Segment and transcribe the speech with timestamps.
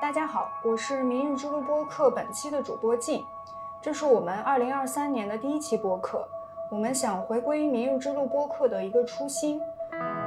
[0.00, 3.22] 大家好，我是明日之路播客本期的主播静，
[3.82, 6.26] 这是我们二零二三年的第一期播客。
[6.70, 9.60] 我们想回归明日之路播客的一个初心，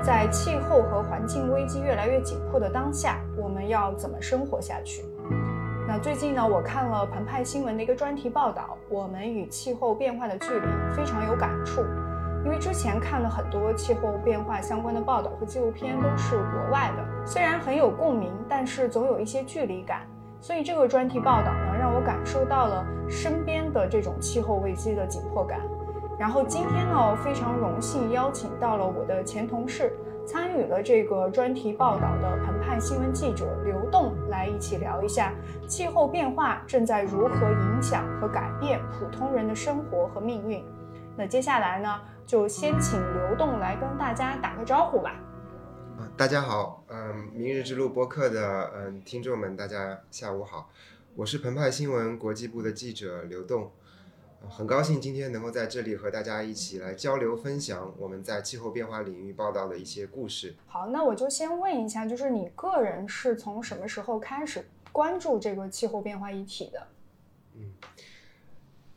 [0.03, 5.03] 在气候和环境危机越来越紧迫的当下，我们要怎么生活下去？
[5.87, 11.81] 那最近呢，我看了澎湃新闻的一个专题报道，我们与气候变化的距离非常有感触。
[12.43, 20.01] 因为之前看了很多气候变化相关的报道和纪录片，都是国外的，虽然很有共鸣，但是总有一些距离感。
[20.41, 25.61] 所以这个专题报道呢，让我感受到了身边的这种气候危机的紧迫感。
[26.19, 29.93] 然后今天呢，非常荣幸邀请到了我的前同事，
[30.27, 35.31] 参与了这个专题报道的澎湃新闻记者刘栋，来一起聊一下
[35.65, 40.61] 气候变化正在如何影响和改变普通人的生活和命运。
[41.15, 41.89] 那接下来呢？
[42.25, 45.19] 就先请刘栋来跟大家打个招呼吧。
[45.97, 50.69] 啊，大家好，嗯，明日之路播客的嗯听众们，大家下午好，
[51.15, 53.71] 我是澎湃新闻国际部的记者刘栋，
[54.49, 60.55] 很高兴今天能够在这里和大家一起来交流分享我们在气候变化领域报道的一些故事。
[60.65, 66.87] 好，那我就先问一下，就是你个人是从什么时候开始关注这个气候变化议题的？
[67.55, 67.73] 嗯。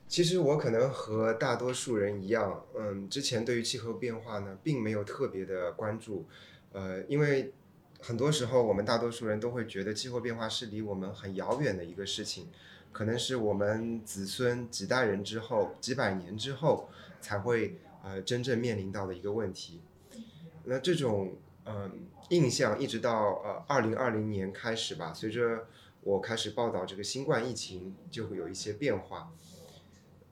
[0.08, 6.24] 其实我可能和大多数人一样，嗯，之前对于气候变化呢，并没有特别的关注，
[6.72, 7.52] 呃，因为
[8.00, 12.48] 很多时候我们大多数人都会觉得气候变化是离我们很遥远的一个事情，
[12.92, 16.88] 可能是我们子孙几代人之后、几百年之后
[17.20, 19.82] 才会呃真正面临到的一个问题。
[20.64, 25.66] 那这种嗯印象一直到呃二零二零年开始吧，随着
[26.02, 29.32] 我开始报道这个新冠疫情，就会有一些变化。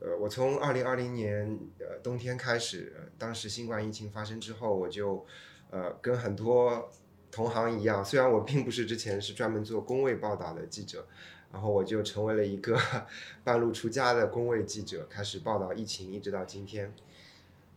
[0.04, 5.24] 呃，我从二零二零年呃冬天开始，当时新冠疫情发生之后，我就
[5.70, 6.90] 呃跟很多
[7.30, 11.06] 同行一样，虽然我并不是之前是专门做工位报道的记者，
[11.50, 12.78] 然后我就成为了一个
[13.42, 16.92] 半路出家的工位记者，开始报道疫情，一直到今天。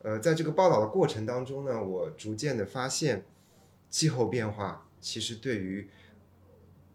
[0.02, 3.24] 呃，在这个报道的过程当中呢，我逐渐的发现，
[3.90, 5.90] 气候变化其实对于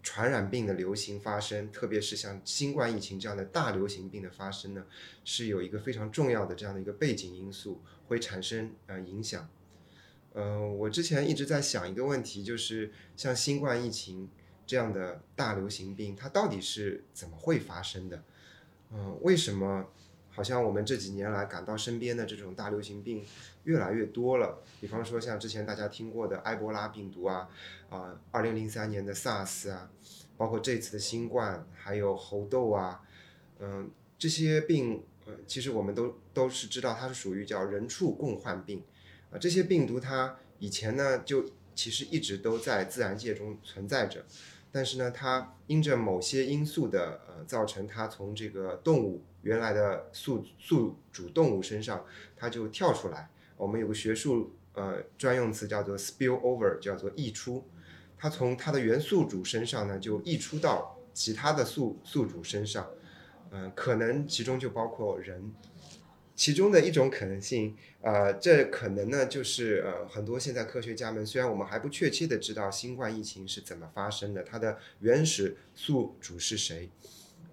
[0.03, 4.85] 传染病的流行发生，特别是像新冠疫情这样的大流行病的发生呢，
[5.25, 9.49] 是有一个非常重要的这样的一个背景因素会产生呃影响。
[10.35, 14.29] 嗯，我之前一直在想一个问题，就是像新冠疫情
[14.67, 18.25] 这样的大流行病，它到底是怎么会发生的？
[18.91, 19.87] 嗯，为什么
[20.33, 23.25] 好像我们这几年来感到身边的这种大流行病
[23.65, 24.63] 越来越多了？
[24.81, 27.49] 比方说像之前大家听过的埃博拉病毒啊。
[27.93, 29.91] 啊，二零零三年的 SARS 啊，
[30.39, 33.03] 包括这次的新冠，还有猴痘啊，
[33.59, 38.83] 嗯，这些病，呃，其实我们都都是知道它是属于叫人畜共患病，
[39.31, 41.45] 啊，这些病毒它以前呢就
[41.75, 44.25] 其实一直都在自然界中存在着，
[44.73, 53.29] 但是呢，它因着某些因素的呃造成，它从这个动物原来的宿宿主动物身上，它就跳出来，
[53.59, 57.63] 我们有个学术呃专用词叫做 spill over，叫做溢出。
[58.17, 62.89] 它从它的原宿主身上呢，就溢出到其他的宿宿主身上，
[63.51, 65.53] 嗯，可能其中就包括人，
[66.43, 76.91] 其中的一种可能性，呃，这可能呢就是呃很多现在科学家们虽然我们还不确切的知道新冠疫情是怎么发生的，它的原始宿主是谁，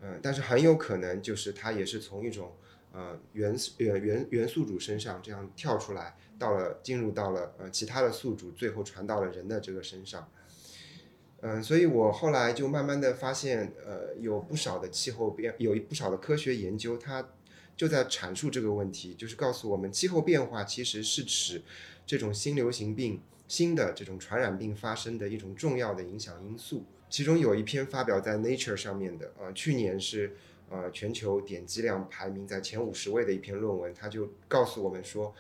[0.02, 2.52] 嗯，但是很有可能就是它也是从一种
[2.92, 10.28] 呃原呃原原宿主身上这样跳出来，到了进入到了呃其他的宿主，最后传到了人的这个身上。
[11.42, 17.30] 嗯，所以我后来就慢慢的发现，呃，有不少的气候变，有不少的科学研究，它
[17.80, 21.62] 就在阐述这个问题，就是告诉我们，气候变化其实是指
[22.06, 26.84] 这种新流行病、新的这种传染病发生的一种重要的影响因素。
[27.10, 30.36] 其中有一篇发表在 Nature 上面的，呃，去年是
[30.70, 35.34] 呃全球点击量排名在前五十位的一篇论文，它就告诉我们说，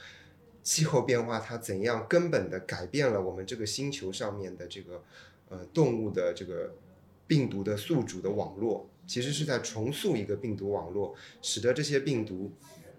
[0.63, 5.03] 气候变化它怎样根本的改变了我们这个星球上面的这个。
[5.51, 6.75] 呃，动物的这个
[7.25, 12.53] 病毒的宿主的网络，其实是在重塑一个病毒网络，使得这些病毒，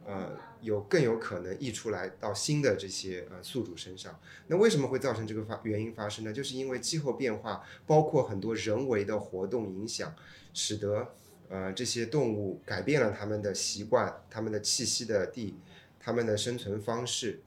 [0.05, 4.19] 呃，有更有可能溢出来到新的这些呃宿主身上。
[4.49, 6.33] 那为什么会造成这个发原因发生呢？
[6.33, 10.13] 就是因为气候变化，包括很多人为的活动影响，
[10.53, 11.15] 使得
[11.49, 15.55] 呃这些动物改变了它们的习惯、它们的栖息的地、
[16.01, 17.41] 它们的生存方式。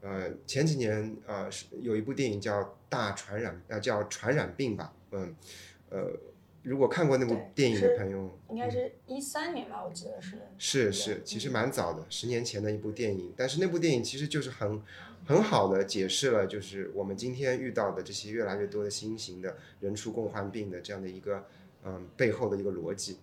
[0.00, 5.32] 呃，前几年呃是有一部电影叫《大传染》，呃叫《传染病》吧，嗯，
[5.90, 6.10] 呃，
[6.62, 10.38] 如果看过那部电影的朋友，应该是一三年吧，我记得是。
[10.58, 13.32] 是是，其实蛮早的，十年前的一部电影。
[13.36, 14.80] 但是那部电影其实就是很
[15.26, 21.44] 很好的解释了，就是我们今天遇到的这些越来越多的新型的人畜共患病的这样的一个
[21.84, 23.18] 嗯背后的一个逻辑。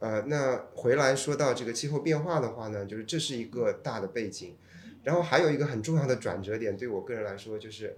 [0.00, 4.56] 呃，那回来说到这个气候变化的话呢，就是这是一个大的背景，
[5.04, 7.96] 然后还有一个很重要的转折点，对我个人来说就是。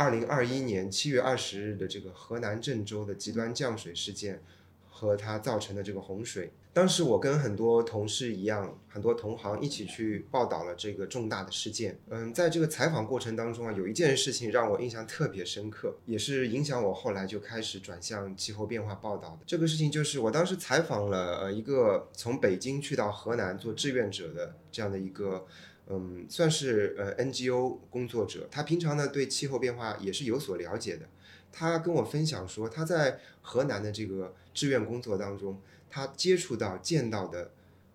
[0.00, 4.42] 二零二一年七月二十日的这个河南郑州的极端降水事件
[4.88, 11.98] 和它造成的这个洪水，当时我跟很多同事一样，很多同行一起去报道了这个重大的事件。
[12.08, 19.40] 嗯，在这个采访过程当中啊，有一件事情让我印象特别深刻，也是影响我后来就开始转向气候变化报道的。
[19.46, 25.46] 这个事情就是我当时采访了呃一个从北京去到河南做志愿者的这样的一个。
[25.92, 31.08] 嗯，算是呃 NGO 工作者，他平常呢对气候变化也是有所了解的。
[31.50, 35.60] 他跟我分享说，他在河南的这个志愿工作当中，
[35.90, 37.50] 他接触到、见到的，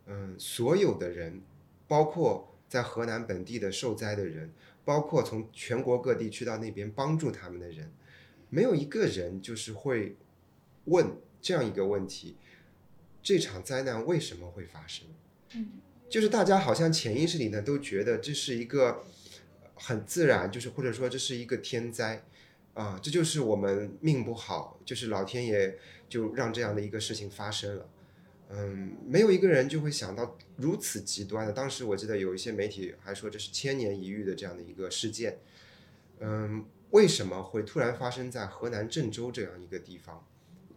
[0.07, 1.41] 嗯，所有的人，
[1.87, 4.51] 包括在河南本地的受灾的人，
[4.83, 7.93] 包括从全国各地去到那边帮助他们的人，
[8.49, 10.17] 没有一个人就是会
[10.83, 12.35] 问这样一个问题：
[13.23, 15.07] 这场灾难为什么会发生？
[15.53, 15.69] 嗯。
[16.07, 19.03] 就是大家好像潜意识里呢都觉得这是一个
[19.73, 22.23] 很自然，就是或者说这是一个天灾
[22.73, 27.89] 啊，这就是我们命不好，就是老天爷就让这样的一个事情发生了。
[28.49, 31.51] 嗯，没有一个人就会想到如此极端的。
[31.51, 35.39] 当时我记得有一些媒体还说这是千年一遇的这样的一个事件。
[36.19, 40.25] 嗯，为什么会突然发生在河南郑州这样一个地方？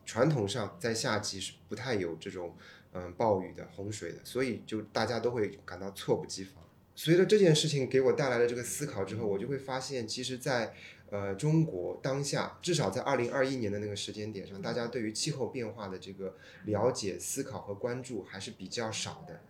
[0.06, 2.56] 传统上在夏季是不太有这种。
[2.94, 6.64] 嗯，暴雨的、洪水的，所以就大家都会感到猝不及防。
[6.94, 10.74] 随着这件事情给我带来了这个思考之后，我就会发现，其实，在
[11.10, 19.40] 呃中国当下，至少在二零二一年的那个时间点上，大家对于气候变化的这个了解、思考和关注还是比较少的。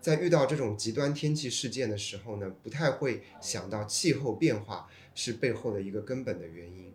[0.00, 6.92] 在遇到这种极端天气事件的时候呢，不太会想到气候变化是背后的一个根本的原因。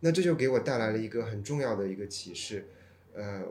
[0.00, 2.68] 那这就给我带来了一个很重要的一个启示，
[3.14, 3.44] 呃。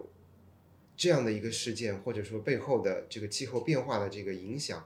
[1.02, 4.86] 这样的一个事件，或者说背后的这个气候变化的这个影响，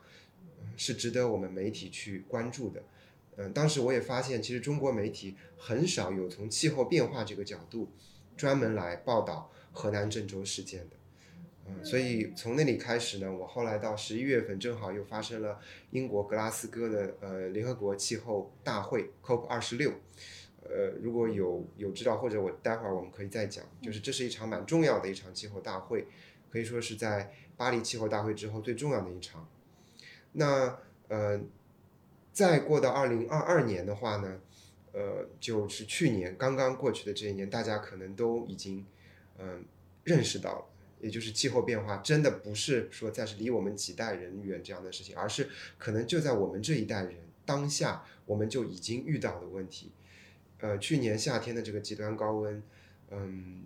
[0.78, 2.82] 是值得我们媒体去关注的。
[3.36, 7.92] 嗯，当时我也发现，其实中国媒体很少有从气候变化这个角度
[8.38, 10.96] 专门来报道河南郑州事件的。
[11.68, 15.60] 嗯，所以从那里开始呢，我后来到十一月份，正好又发生了
[15.92, 19.92] 英国格拉斯哥的呃联合国气候大会 COP 二十六。
[20.68, 26.08] 呃，如果有有知道，或者我待会儿我们可以再讲，就是这是一场蛮重要的一场气候大会，
[26.50, 29.48] 可以说是在巴黎气候大会之后最重要的一场。
[30.34, 31.40] 那呃，
[32.34, 34.42] 再过到二零二二年的话呢，
[34.92, 38.86] 呃，就是去年刚刚过去的这一年，大家可能都已经
[39.38, 39.64] 嗯
[40.04, 40.66] 认识到了，
[41.00, 45.48] 也就是气候变化真的不是说再是离我们几代人远这样的事情，而是
[45.78, 47.16] 可能就在我们这一代人
[47.46, 49.92] 当下我们就已经遇到的问题。
[50.60, 52.64] 呃，去年夏天的这个极端高温，
[53.12, 53.66] 嗯，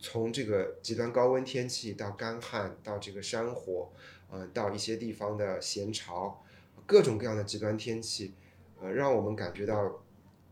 [0.00, 3.90] 从这个极端高温天气到干旱，到这个山火，
[4.30, 6.42] 呃，到一些地方的咸潮，
[6.86, 8.32] 各种各样的极端天气，
[8.80, 10.02] 呃，让我们感觉到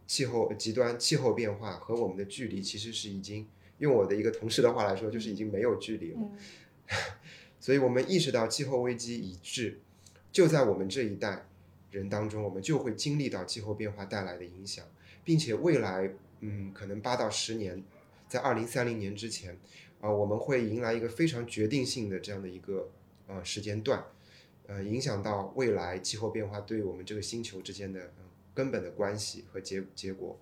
[0.06, 3.48] 气候极端气候变化和我们的距离其实是已经
[3.78, 6.20] 用我的一个同事的话来说，就是已经没有距离了。
[7.58, 9.80] 所以我们意识到气候危机已至，
[10.30, 11.48] 就在我们这一代
[11.90, 14.84] 人当中，我们就会经历到气候变化带来的影响。
[15.26, 17.82] 并且未来，嗯，可能八到十年，
[18.28, 19.58] 在二零三零年之前，
[20.00, 22.90] 啊，我们会迎来一个非常决定性的这样的一个
[23.26, 24.02] 呃时间段，
[24.68, 28.12] 呃，影响到未来气候变化对我们这个星球之间的
[28.54, 30.38] 根本的关系和结结果，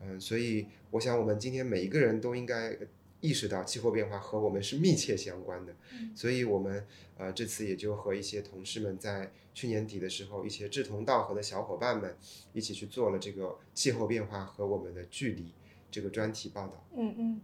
[0.00, 2.78] 嗯，所以我想我们今天每一个人都应该。
[3.20, 5.74] 意识到气候变化和我们是密切相关的，
[6.14, 6.86] 所以我们
[7.16, 12.16] 呃这次也就和一些同事们在去年底的时候，一些志同道合的小伙伴们
[12.52, 15.52] 一起去做了这个气候变化和我们的距离
[15.90, 16.84] 这个专题报道。
[16.96, 17.40] 嗯嗯，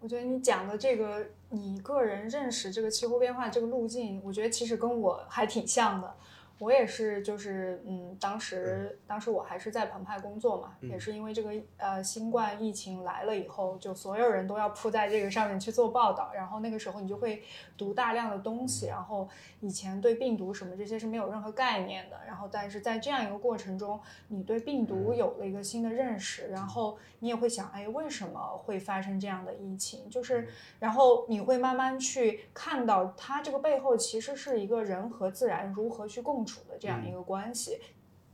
[0.00, 6.16] 我觉得你讲的这个你个人认识这个气候变化这个路径，我觉得其实跟我还挺像的。
[6.64, 17.42] 我也是，就是嗯，当时当时我还是在澎湃工作嘛，也是因为这个呃新冠疫情来了以后，就所有人都要扑在这个上面去做报道，然后那个时候你就会
[17.76, 19.28] 读大量的东西，然后
[19.60, 30.08] 以前对病毒什么这些是没有任何概念的，然后但是在这样一个过程中，你对病毒有了一个新的认识，然后你也会想，哎，为什么会发生这样的疫情？
[30.08, 36.44] 就是然后你会慢慢去看到它这个背后其实是一个人和自然如何去共。
[36.44, 37.78] 处的这样一个关系，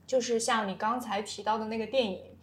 [0.06, 2.36] 就是像你刚才提到的那个电影，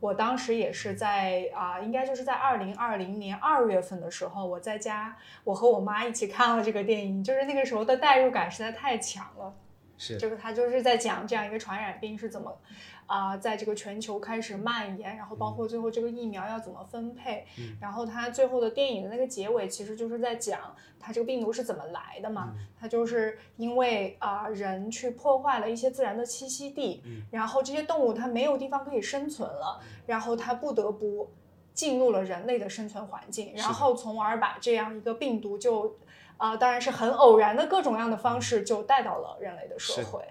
[0.00, 9.54] 我当时也是在啊、应该就是在二零二零年二月份的时候，我在家，我和我妈一起看了这个电影，就是那个时候的代入感实在太强了。
[9.96, 12.58] 是就是他就是在讲这样一个传染病是怎么
[13.06, 31.30] 啊、在这个全球开始蔓延，然后包括最后这个疫苗要怎么分配，嗯然后它最后的电影的那个结尾其实就是在讲它这个病毒是怎么来的嘛，它就是因为啊、人去破坏了一些自然的栖息地，然后这些动物它没有地方可以生存了，然后它不得不。
[31.74, 35.96] 进入了人类的生存环境，然后从而把这样一个病毒就，
[36.36, 40.22] 啊、当然是很偶然的各种各样的方式就带到了人类的社会。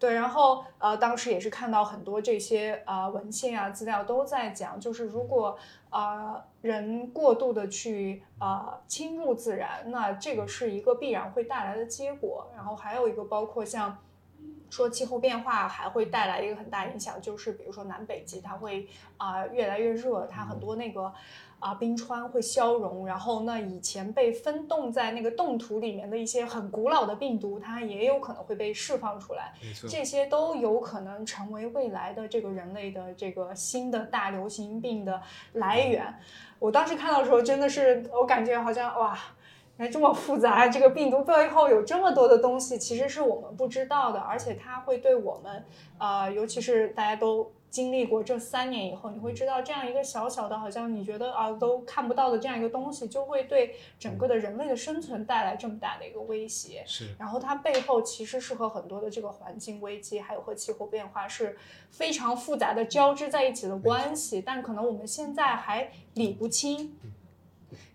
[0.00, 5.58] 对，然后呃，当时也是看到很多这些啊、呃文献啊资料都在讲，就是如果
[5.90, 12.50] 呃人过度的去呃侵入自然，那这个是一个必然会带来的结果。
[12.56, 13.98] 然后还有一个包括像
[14.70, 18.88] 说气候变化还会带来一个很大影响，就是比如说南北极它会
[19.18, 21.12] 啊、越来越热，它很多那个。
[21.60, 29.52] 啊，冰川会消融，然后那以前被分冻在那个冻土里面的一些很古老的病毒，它也有可能会被释放出来。
[29.62, 35.20] 没错，这些都有可能成为未来的这个人类的这个新的大流行病的
[35.52, 36.14] 来源。
[36.58, 39.18] 我当时看到的时候，真的是我感觉好像哇，
[39.76, 45.64] 原来这么复杂，这个病毒背后有这么多的东西，其实是我们不知道的，而且它会对我们，
[45.98, 47.52] 呃，尤其是大家都。
[47.70, 56.82] 经历过这三年以后，你会知道这样一个小小的，好像你觉得啊都看不到的这样一个东西，就会对整个的人类的生存带来这么大的一个威胁。
[56.84, 57.14] 是。
[57.18, 61.56] 然后它背后其实是和很多的这个环境危机，还有和气候变化是
[61.90, 66.98] 非常复杂的交织在一起的关系，但可能我们现在还理不清。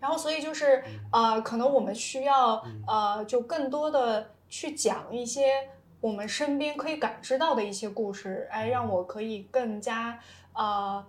[0.00, 5.68] 然后，所以就是呃，可能我们需要呃，就更多的去讲一些
[6.06, 10.20] 我们身边可以感知到的一些故事，哎，让我可以更加
[10.52, 11.04] 啊。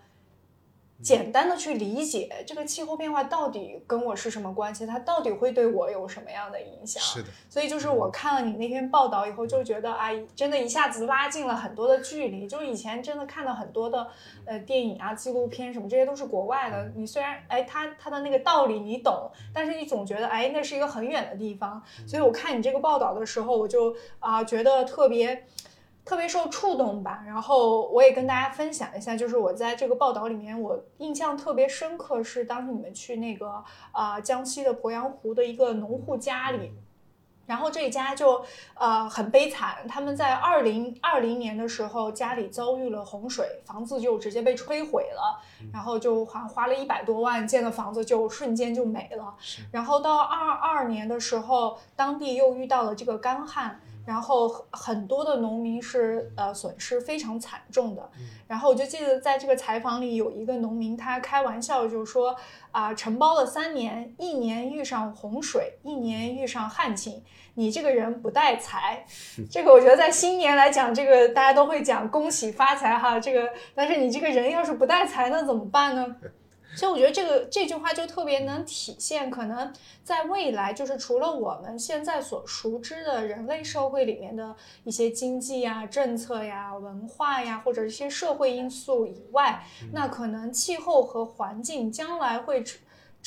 [1.01, 7.01] 简单的去理解这个气候变化到底跟我是什么关系，它到底会对我有什么样的影响？
[7.01, 12.48] 是的，所以就是我看了你那篇报道以后，就觉得啊，真的一下子拉近了很多的距离。
[12.48, 14.08] 就是以前真的看到很多的
[14.46, 16.92] 呃电影啊、纪录片什么，这些都是国外的。
[16.96, 21.82] 你虽然哎，它它的那个道理你懂，但是你总觉得哎，那是一个很远的地方。
[22.08, 25.46] 所以我看你这个报道的时候，我就啊、觉得特别。
[26.08, 33.62] 特别受触动吧，然后我也跟大家分享一下，就是我在这个报道里面，我印象特别深刻是当时你们去那个
[33.92, 36.72] 啊、江西的鄱阳湖的一个农户家里，
[37.46, 38.42] 然后这一家就
[38.76, 45.42] 呃很悲惨，他们在二零二零年的时候家里遭遇了洪水，房子就直接被摧毁了，
[45.74, 49.36] 然后就好像花了一百多万建的房子就瞬间就没了。
[49.74, 53.82] 然后到二二年的时候，当地又遇到了这个干旱。
[54.08, 58.10] 然后很多的农民是呃损失非常惨重的，
[58.48, 62.34] 然后我就记得在这个采访里有一个农民，他开玩笑就说
[62.72, 67.22] 啊、承包了三年，一年遇上洪水，一年遇上旱情，
[67.56, 69.06] 你这个人不带财。
[69.52, 76.16] 这个我觉得在新年来讲，这个大家都会讲恭喜发财哈，这个但是你这个人要是不带财，那怎么办呢？
[76.77, 92.63] 所以我觉得这个这句话就特别能体现，可能在未来，就是除了我们现在所熟知的人类社会里面的一些经济呀、政策呀、文化呀，或者一些社会因素以外，那可能气候和环境将来会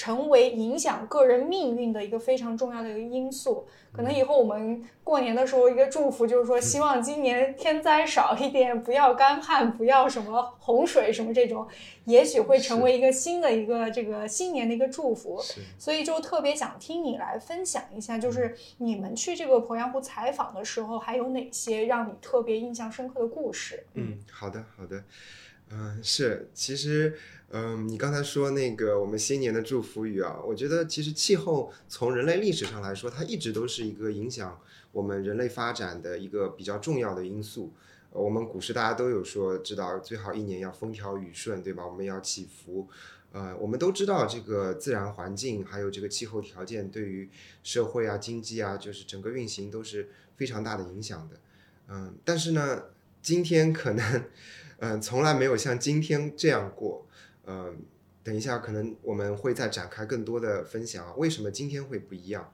[0.01, 3.67] 成成为影响个人命运的一个非常重要的一个因素。
[3.93, 11.67] 可能以后我们过年的时候，一个祝福就是说，希望今年天灾少一点，不要干旱，不要什么洪水什么这种，
[12.05, 15.41] 也许会成为一个新的一个这个新年的一个祝福。
[15.79, 23.85] 所以就特别想听你来分享一下，就是你们去这个鄱阳湖采访的时候，还有哪些让你特别印象深刻的故事？
[23.95, 25.03] 嗯，好的，好的，
[25.71, 27.17] 嗯、是，其实，
[27.53, 34.61] 嗯、你刚才说那个我们新年的祝福语啊，我觉得其实气候从人类历史上来说，它一直都是一个影响
[34.93, 37.73] 我们人类发展的一个比较重要的因素。
[38.13, 41.87] 呃我们古时大家都有说，知道最好一年要风调雨顺，对吧？
[41.87, 42.89] 我们要祈福。
[43.33, 47.29] 呃，我们都知道这个自然环境还有这个气候条件对于
[47.63, 51.37] 社会啊、经济啊，就是整个运行都是非常大的影响的。
[51.89, 52.87] 嗯，但是呢，
[53.23, 54.25] 今天可能，
[54.79, 57.07] 嗯，从来没有像今天这样过。
[57.47, 57.79] 嗯，
[58.23, 62.53] 等一下，可能我们会再展开更多的分享啊，为什么今天会不一样？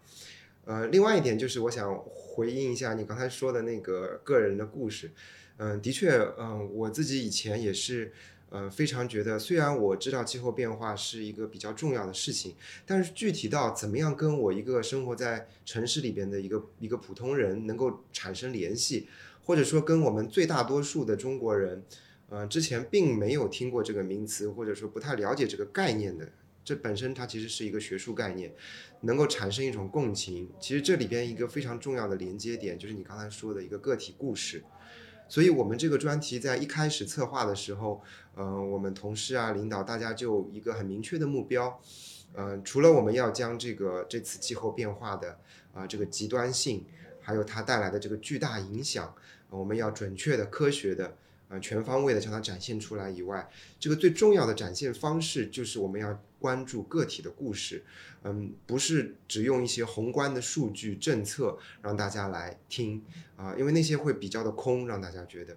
[0.65, 5.13] 呃，另外一点就是，我想回应一下你刚才说的那个个人的故事。
[5.59, 8.13] 嗯，的确，嗯，我自己以前也是，
[8.51, 19.09] 呃，非常觉得，虽然我知道气候变化是一个比较重要的事情，但是具体到怎么样跟我一个生活在城市里边的一个一个普通人能够产生联系，
[19.45, 21.83] 或者说跟我们最大多数的中国人，
[22.29, 26.29] 呃，之前并没有听过这个名词，或者说不太了解这个概念的。
[26.65, 28.53] 这本身它其实是一个学术概念，
[29.03, 30.51] 能够产生一种共情。
[30.59, 34.65] 其实这里边一个非常重要的连接点，就是你刚才说的一个个体故事。
[35.29, 38.03] 所以我们这个专题在一开始策划的时候，
[38.35, 41.81] 呃，我们同事啊、领导大家就一个很明确的目标，
[42.33, 45.39] 呃，除了我们要将这个这次气候变化的
[45.73, 46.85] 啊这个极端性，
[47.21, 49.15] 还有它带来的这个巨大影响，
[49.51, 51.17] 我们要准确的、科学的。
[51.61, 53.49] 全方位的将它展现出来以外，
[53.79, 57.85] 这个最重要的展现方式就是我们要关注个体的故事，
[58.25, 63.03] 嗯，不是只用一些宏观的数据政策让大家来听
[63.37, 65.57] 啊，因为那些会比较的空，让大家觉得，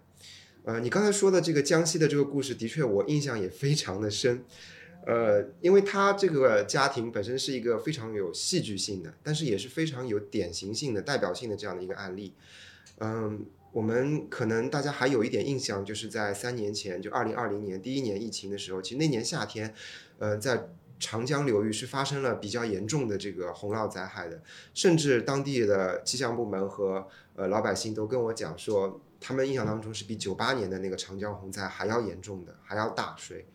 [0.64, 4.44] 呃，你刚才说的这个江西的这个故事，的确我印象也非常的深，
[5.06, 12.34] 呃，因为他这个家庭本身是一个非常有戏剧性的，但是也是非常有典型性的、代表性的这样的一个案例，
[13.00, 13.46] 嗯。
[13.72, 19.74] 我们可能大家还有一点印象，就是在三年前，就二零二零年第一年疫情的时候，其实那年夏天，
[20.18, 24.42] 呃，在长江流域是发生了比较严重的这个洪涝灾害的，
[24.74, 33.46] 甚至当地的气象部门和呃老百姓都跟我讲说，他们印象当中是比九八年的那个长江洪灾还要严重的，还要大水。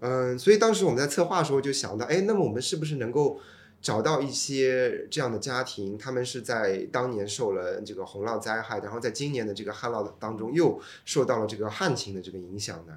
[0.00, 3.38] 嗯，所以当时我们在策划的时候就想到，哎，那么我们是不是能够？
[3.82, 12.96] 找到一些这样的家庭，他们是在当年受了这个洪涝灾害，然后在今年的这个旱涝当中又受到了这个旱情的这个影响的，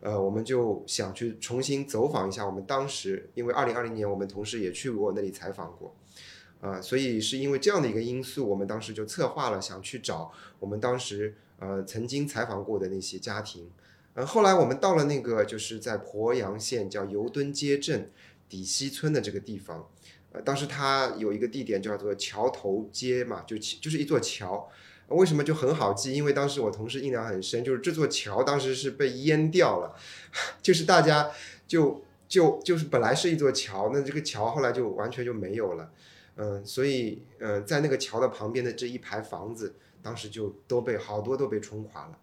[0.00, 5.94] 呃，我们就想去重新走访一下我们当时，因为二零二零年我们同事也去过那里采访过，
[6.60, 13.70] 啊，所以是因为这样的一个因素，我们当时就策划了想去找我们当时呃曾经采访过的那些家庭，
[14.14, 18.10] 呃，后来我们到了那个就是在鄱阳县叫油墩街镇
[18.48, 19.88] 底西村的这个地方。
[20.44, 24.68] 当时它有一个地点叫做桥头街嘛，就就是一座桥，
[25.08, 26.12] 为什么就很好记？
[26.12, 29.94] 因为当时我同事印象很深，就是这座桥当时是被淹掉了，
[30.60, 31.30] 就是大家
[31.66, 35.90] 就就就是本来是一座桥，那这个桥后来就完全就没有了，
[36.36, 42.18] 嗯，所以嗯，在那个桥的旁边的这一排房子，当时就都被好多都被冲垮了。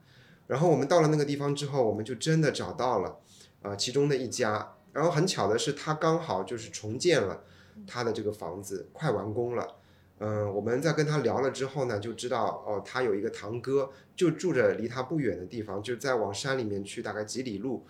[0.48, 3.18] 然后我们到了那个地方之后，我们就真的找到了
[3.62, 7.44] 啊，其中的一家，然后很巧的是，他刚好就是重建了。
[7.88, 9.76] 他的这个房子快完工了，
[10.20, 17.86] 嗯，我们在跟他聊了之后呢，就知道哦，他有一个堂哥就住着离他不远的地方，就再往山里面去大概几里路，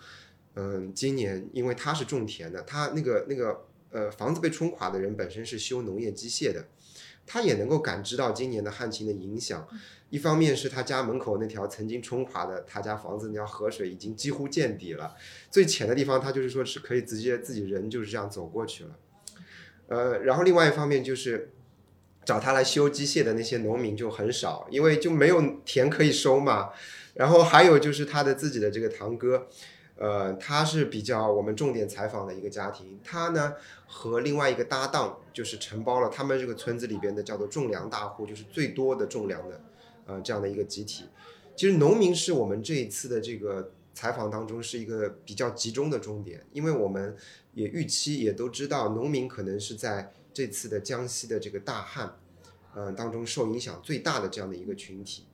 [0.54, 6.66] 嗯，今年因为他是种田的，他那个那个呃房子被冲垮的人本身是修农业机械的，
[7.26, 9.66] 他也能够感知到今年的旱情的影响，
[10.10, 15.14] 一方面是他家门口那条曾经冲垮的他家房子那条河水已经几乎见底了，
[15.50, 18.90] 最浅的地方他就是说是可以直接自己人就是这样走过去了。
[19.88, 21.50] 呃，然后另外一方面就是
[22.24, 26.70] 找他来修机械的那些农民就很少，因为就没有田可以收嘛。
[27.14, 29.46] 然后还有就是他的自己的这个堂哥，
[29.96, 33.54] 呃，他是比较我们重点采访的一个家庭，他呢
[33.86, 39.60] 和另外一个搭档就是承包了他们这个村子里边的叫做种粮大户，就是最多的种粮的，
[40.06, 41.04] 呃，这样的一个集体。
[41.54, 47.16] 其实农民是我们这一次的这个采访当中是一个比较集中的重点，因为我们。
[47.54, 52.18] 也预期也都知道，农民可能是在这次的江西的这个大旱，
[52.74, 55.28] 嗯当中受影响最大的这样的一个群体，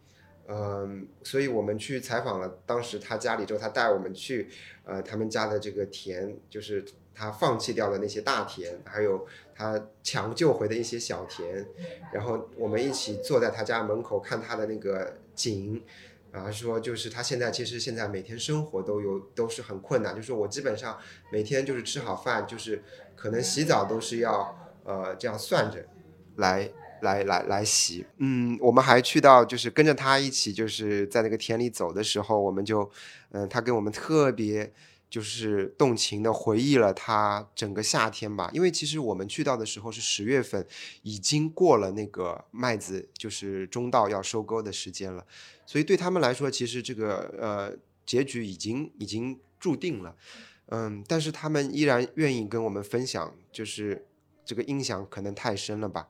[0.46, 4.50] 嗯，所以我们去采访了当时他家里之后，他带我们去，
[4.84, 11.66] 呃，他们家的这个田，就是他放弃掉的那些大田，还有他抢救回的一些小田，
[12.12, 15.82] 然后我们一起坐在他家门口看他的那个井。
[16.32, 20.98] 然后，说就是他现在其实现在每天生活都有都是很困难，就是我基本上
[21.32, 22.82] 每天就是吃好饭，就是
[23.16, 25.84] 可能洗澡都是要呃这样算着
[26.36, 26.70] 来
[27.02, 28.06] 来来来洗。
[28.18, 32.90] 嗯，我们还去到就是跟着他一起就是在那个田里走的时候，我们就
[33.30, 34.72] 嗯他给我们特别。
[35.10, 40.64] 就是动情的回忆了他整个夏天吧，因为其实我们去到的时候是十月份，
[41.02, 45.26] 已经过了那个麦子就是中稻要收割的时间了，
[45.66, 50.14] 所以对他们来说，其实这个呃结局已经已经注定了，
[50.66, 54.06] 嗯，但是他们依然愿意跟我们分享，就是
[54.44, 56.08] 这个印象可能太深了吧，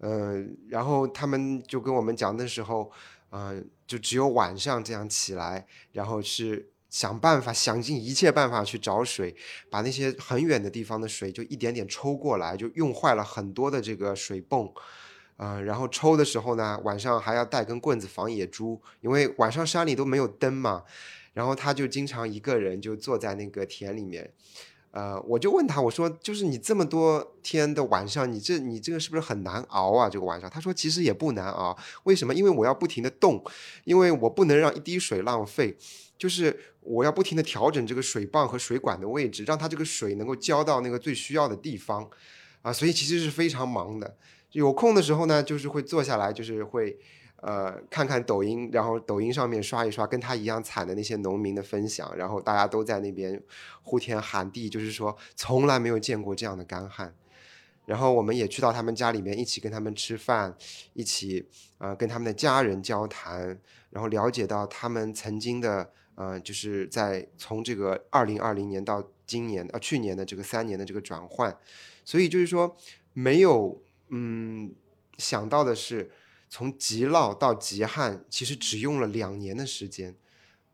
[0.00, 2.90] 嗯，然后他们就跟我们讲的时候，
[3.30, 6.70] 嗯，就只有晚上这样起来，然后是。
[6.88, 9.34] 想办法，想尽一切办法去找水，
[9.70, 14.72] 把那些很远的地方的水就一点点抽过来，就用坏了很多的这个水泵，
[15.36, 20.84] 嗯，然后抽的时候呢，晚上还要带根棍子防野猪，因为晚上山里都没有灯嘛。
[21.34, 24.32] 然后他就经常一个人就坐在那个田里面，
[24.90, 30.08] 呃，我就问他，我说，就是你这么多天的晚上，你这你这个是不是很难熬啊？
[30.08, 32.34] 这个晚上，他说其实也不难熬，为什么？
[32.34, 33.44] 因为我要不停的动，
[33.84, 35.76] 因为我不能让一滴水浪费。
[36.18, 42.08] 就是我要不停的调整这个水泵和水管的位置，让它这个水能够浇到那个最需要的地方，
[42.62, 44.16] 啊，所以其实是非常忙的。
[44.52, 46.98] 有空的时候呢，就是会坐下来，就是会。
[47.42, 53.40] 呃，看看抖音，然后抖音上面刷一刷跟他一样惨的那些农民的分享，然后大家都在那边
[53.82, 57.14] 呼天喊地，就是说从来没有见过这样的干旱。
[57.84, 60.56] 然后我们也去到他们家里面，一起跟他们吃饭，
[60.94, 71.56] 一起呃跟他们的家人交谈，然后了解到他们曾经的呃就是在从这个二零二零年到今年呃去年的这个三年的这个转换，
[72.04, 72.76] 所以就是说
[73.12, 74.74] 没有嗯
[75.16, 76.10] 想到的是。
[76.48, 80.14] 从极涝到极旱，其实只用了两年的时间，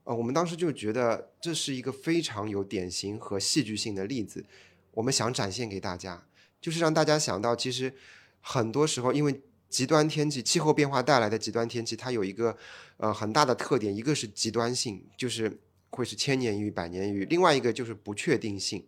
[0.05, 4.45] 呃，我们当时就觉得这是一个非常有典型和戏剧性的例子，
[4.91, 6.27] 我们想展现给大家，
[6.61, 7.95] 就是让大家想到，其实
[8.43, 9.41] 很多时候因为
[9.73, 12.55] 极端天气、气候变化带来的极端天气，它有一个
[12.99, 15.59] 呃很大的特点，一个是极端性，就是
[15.89, 18.87] 会是千年一遇、百年一遇；另外一个就是不确定性，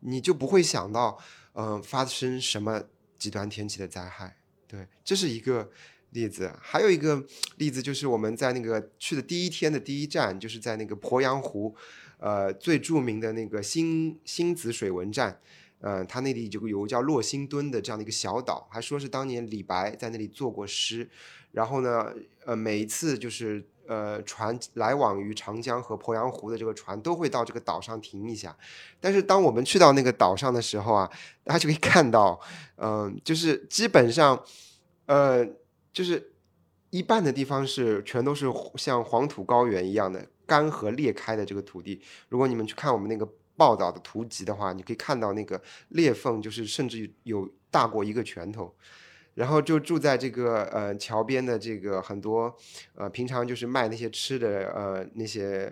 [0.00, 1.18] 你就不会想到，
[1.54, 2.82] 嗯，发生什么
[3.18, 4.36] 极端天气的灾害，
[4.68, 5.70] 对，这是一个。
[6.10, 7.22] 例子还有一个
[7.58, 11.74] 例子，就是我们在那个去的第一天的第一站，就是在那个鄱阳湖，
[12.18, 15.38] 呃，最著名的那个新新子水文站，
[15.80, 21.08] 呃，它那里就有个叫洛星墩的这样的一个小岛，还说是当年李白在那里作过诗。
[21.52, 22.12] 然后呢，
[22.44, 28.56] 呃，每一次就是呃船来往于长江和鄱阳湖的这个船都会到这个岛上停一下。
[29.00, 31.10] 但是当我们去到那个岛上的时候啊，
[31.44, 32.40] 大家就可以看到，
[32.76, 34.42] 嗯，就是基本上，
[35.06, 35.46] 呃。
[35.96, 36.34] 就是
[36.90, 42.02] 一半的地方是全都是像黄土高原一样的干涸裂开的这个土地。
[42.28, 48.74] 如果你们去看我们那个报道的图集的话，你可以看到那个裂缝，就是甚至有大过一个拳头。
[49.34, 52.56] 然后就住在这个呃桥边的这个很多
[52.94, 55.70] 呃平常就是卖那些吃的呃那些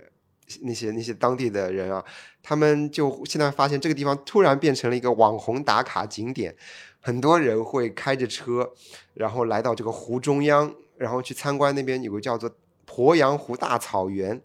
[0.61, 2.05] 那些那些当地的人啊，
[2.43, 6.55] 他们就现在发现这个地方突然变成了一个网红打卡景点。
[7.01, 8.71] 很多人会开着车，
[9.15, 12.51] 然后来到这个湖中央，然后去参观那边有个叫做
[12.87, 14.39] 鄱阳湖大草原。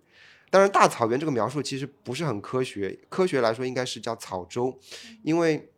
[0.49, 4.77] 当然，大草原这个描述其实不是很科学，科学来说应该是叫草洲，
[5.23, 5.71] 因为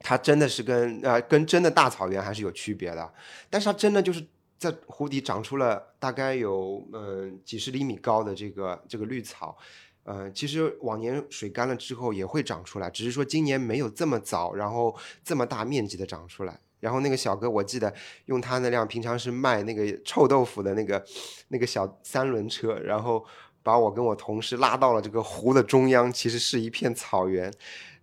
[0.00, 3.14] 它真的是跟呃跟真的大草原还是有区别的。
[3.48, 4.26] 但是它真的就是
[4.58, 9.56] 在湖底长出了大概有嗯几十厘米高的这个这个绿草。
[10.02, 16.60] 呃，其实往年水干了之后也会长出来，只是说今年没有这么早，然后这么大面积的长出来。
[16.78, 17.90] 然后那个小哥，我记得
[18.26, 21.02] 用他那辆平常是卖那个臭豆腐的那个
[21.48, 23.24] 那个小三轮车，然后
[23.64, 27.52] 把我跟我同事拉到了这个湖的中央，其实是一片草原。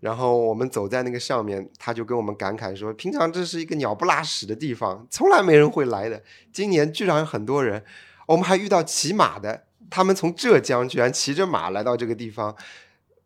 [0.01, 6.21] 然后我们走在那个上面，他就跟我们感慨说：“平常这是一个鸟不拉屎的地方，从来没人会来的，
[6.51, 7.81] 今年居然很多人。
[8.25, 12.55] 我们还遇到骑马的。”他们从浙江居然骑着马来到这个地方，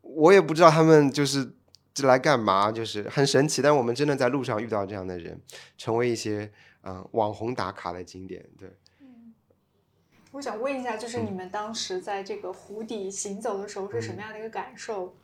[0.01, 1.47] 我也不知道他们就是
[1.93, 3.61] 这来干嘛，就是很神奇。
[3.61, 5.39] 但我们真的在路上遇到这样的人，
[5.77, 8.43] 成为一些嗯网红打卡的景点。
[8.59, 8.67] 对，
[10.35, 15.15] 我想问一下，就是你们当时在这个湖底行走的时候是什么样的一个感受？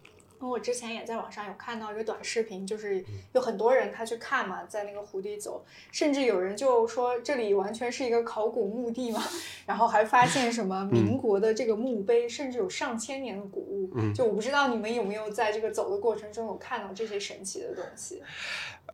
[0.50, 9.22] 我之前也在网上有看到一个短视频，就是有很多人他去看嘛，在那个湖底走，甚至有人就说这里完全是一个考古墓地嘛，
[9.66, 13.92] 然后还发现什么民国的这个墓碑，甚至有上千年的古物。
[14.14, 18.22] 就我不知道你们有没有在这个走的过程中有看到这些神奇的东西。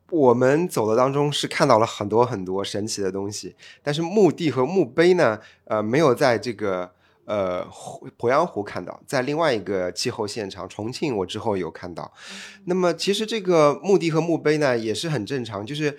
[0.10, 6.97] 我们走的当中是看到了很多很多神奇的东西，但是墓地和墓碑呢，呃，没有在这个。
[7.28, 7.64] 呃，
[8.18, 12.12] 鄱阳湖看到，在另外一个气候现场重庆，我之后有看到。
[12.66, 15.98] 那么其实这个墓地和墓碑呢，也是很正常，就是。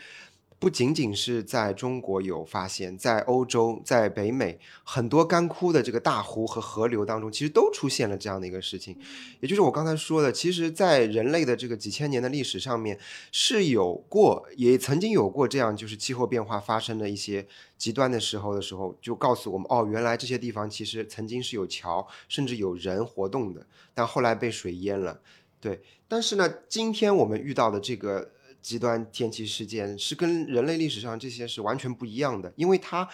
[0.61, 8.99] 不仅仅是在中国有发现，在欧洲、在北美，很多干枯的这个大湖和河流当中，其实都出现了这样的一个事情。
[9.39, 12.99] 也就是我刚才说的，其实，在人类的这个几千年的历史上面，
[13.31, 25.21] 是有过，也曾经有过这样，就是气候变化发生的一些极端的时候的时候，就告诉我们，哦，原来这些地方其实曾经是有桥，甚至有人活动的，但后来被水淹了。
[25.61, 28.33] 对，但是呢，今天我们遇到的这个。
[28.69, 33.09] 极端天气事件是跟人类历史上这些是完全不一样的，因为它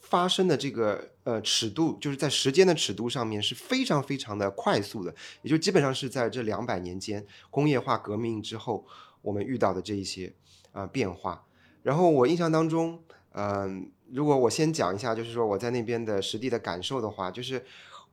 [0.00, 8.84] 发生的这个呃尺度，就是在时间的尺度上面是非常非常的快速的，也就基本上是在这两百年间工业化革命之后
[9.22, 10.32] 我们遇到的这一些
[10.72, 11.46] 啊变化。
[11.84, 13.00] 然后我印象当中，
[13.34, 17.64] 嗯，如果我先讲一下，就是说我在那边的实地的感受的话，就是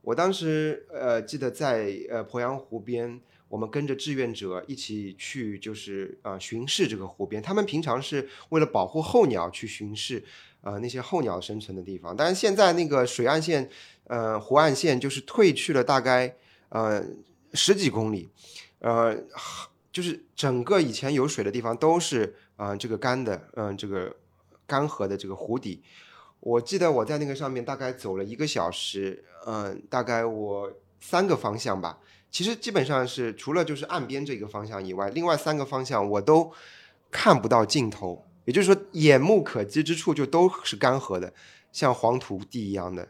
[0.02, 3.20] 我当时呃记得在呃鄱阳湖边。
[3.48, 7.40] 我们跟着志愿者一起去，就是呃巡视这个湖边。
[7.40, 10.22] 他们平常是为了保护候鸟去巡视，
[10.62, 12.16] 呃那些候鸟生存的地方。
[12.16, 13.68] 但是现在那个水岸线，
[14.04, 16.36] 呃湖岸线就是退去了大概
[16.70, 17.04] 呃
[17.54, 18.28] 十几公里，
[18.80, 19.16] 呃
[19.92, 24.14] 就是整个以前有水的地方都是啊这个干的，嗯这个
[24.66, 25.82] 干涸的这个湖底。
[26.40, 31.98] 我记得我在那个上面大概走了一个小时，嗯，大概我三个方向吧。
[32.30, 36.52] 其实基本上是除了就是岸边这个方向以外，另外三个方向我都
[37.10, 38.24] 看不到尽头。
[38.44, 41.32] 也就是说，眼目可及之处就都是干涸的，
[41.72, 43.08] 像黄土地一样的。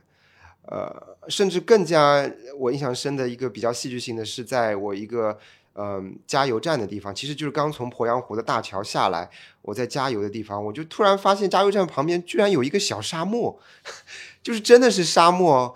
[0.62, 5.38] 呃，甚至更加我印象深的一个比较戏剧性的是，在我一个
[5.74, 9.28] 嗯加油站的地方，其实就是刚从鄱阳湖的大桥下来，
[9.60, 13.60] 我在加油的地方，我就突然发现加油站旁边居然有一个小沙漠，
[14.42, 15.74] 就是真的是沙漠。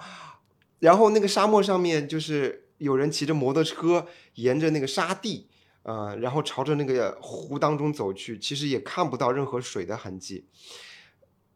[0.79, 5.47] 然后那个沙漠上面就是有人骑着摩托车沿着那个沙地，
[5.83, 10.47] 呃，然后朝着那个湖当中走去，其实也看不到任何水的痕迹。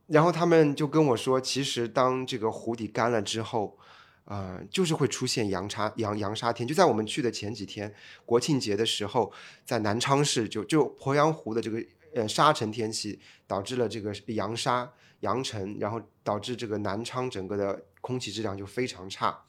[0.06, 3.78] 然后他们就跟我说，其实当这个湖底干了之后，
[4.26, 6.68] 呃，就是会出现扬沙扬扬沙天。
[6.68, 7.94] 就在我们去的前几天，
[8.26, 9.32] 国庆节的时候，
[9.64, 11.82] 在南昌市就就鄱阳湖的这个
[12.14, 19.42] 呃沙尘天气，导致了这个扬沙扬尘，然后导致这个南昌整个的空气质量就非常差。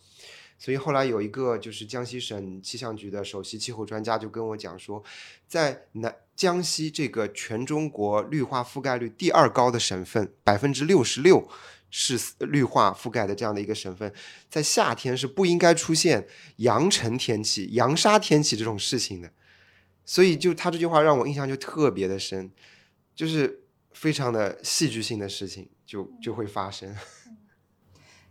[0.57, 5.03] 所以后来有一个就是江西省气象局的首席气候专家就跟我讲说，
[5.47, 11.47] 在南江西这个全中国绿化覆盖率第二高的省份，百分之六十六
[11.91, 14.11] 是绿化覆盖的这样的一个省份，
[14.49, 16.25] 在夏天是不应该出现
[16.57, 19.31] 扬尘天气、扬沙天气这种事情的。
[20.05, 22.49] 所以就他这句话让我印象就特别的深，
[23.13, 26.95] 就是非常的戏剧性的事情就就会发生。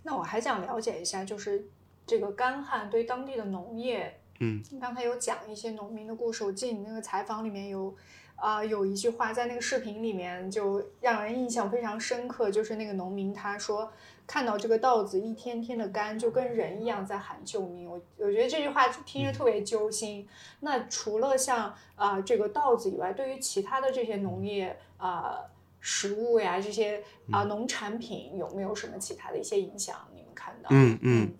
[0.03, 1.69] 那我还想了解一下，就是。
[2.07, 6.45] 这个干旱对当地的农业，嗯，刚才有讲一些农民的故事。
[6.45, 7.95] 我记得你那个采访里面有，
[8.37, 13.93] 啊，有一句话在那个视频里面就让人印象非常深刻，就是那个农民他说
[14.27, 17.89] 看到这个稻子一天天的干，就跟人一样在喊救命。
[17.89, 20.29] 我我觉得这句话听着特别揪心。
[20.61, 25.39] 那除了像啊这个稻子以外，对于其他的这些农业啊
[25.81, 29.97] 食物呀这些啊农产品，有没有什么其他的一些影响？
[30.15, 30.69] 你们看到？
[30.71, 31.33] 嗯嗯。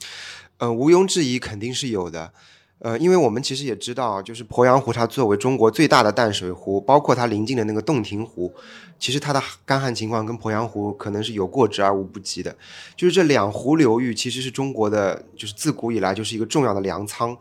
[0.59, 2.33] 呃，毋庸置疑，肯定是有的。
[2.81, 8.53] 呃，因为我们其实也知道，就是鄱阳湖它作为中国最大的淡水湖，包括它临近的那个洞庭湖，
[8.99, 12.55] 其实它的干旱情况跟鄱阳湖可能是有过之而无不及的。
[12.95, 17.35] 就是这两湖流域其实是中国的，就是自古以来就是一个重要的粮仓。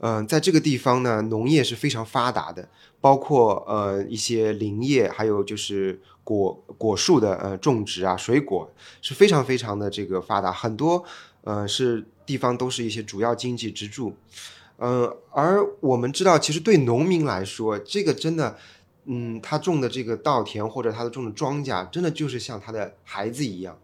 [0.00, 2.68] 嗯，在这个地方呢，农业是非常发达的，
[3.00, 8.68] 包括呃一些林业，还有就是果果树的呃种植啊，水果
[9.00, 11.02] 是非常非常的这个发达，很多
[11.42, 12.04] 呃是。
[12.24, 14.14] 地方都是一些主要经济支柱，
[14.78, 18.56] 嗯，而我们知道，其实对农民来说，这个真的，
[19.06, 23.76] 嗯，他种的这个稻田或者他的种的庄稼，真的就是像他的孩子一样，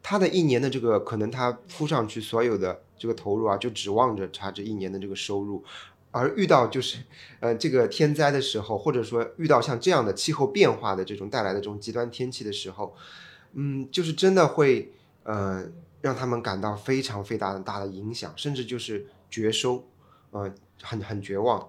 [0.00, 5.64] 他的一年的这个可能他铺上去所有的这个投入啊，就指望着他这一年的这个收入，
[6.12, 6.98] 而遇到就是
[7.40, 12.94] 呃这个天灾的时候，或者说遇到像这样的气候变化的这种带来的这种极端天气的时候，
[13.54, 14.92] 嗯，就是真的会，
[15.24, 15.66] 呃。
[16.00, 19.84] 让他们感到非常非常大的影响，甚至就是绝收，
[20.30, 21.68] 呃，很很绝望。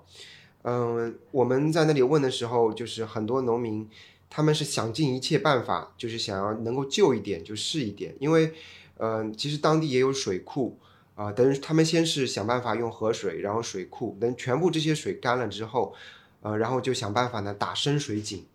[0.64, 3.90] 嗯，我们在那里问的时候，就是很多农民，
[4.30, 8.54] 他们是想尽一切办法，就是想要能够救一点就是一点，因为，
[8.98, 10.78] 嗯，其实当地也有水库
[11.16, 15.94] 啊，等于他们先是想办法用河水，然后水库，等全部这些水干了之后，
[16.42, 18.46] 呃，然后就想办法呢打深水井，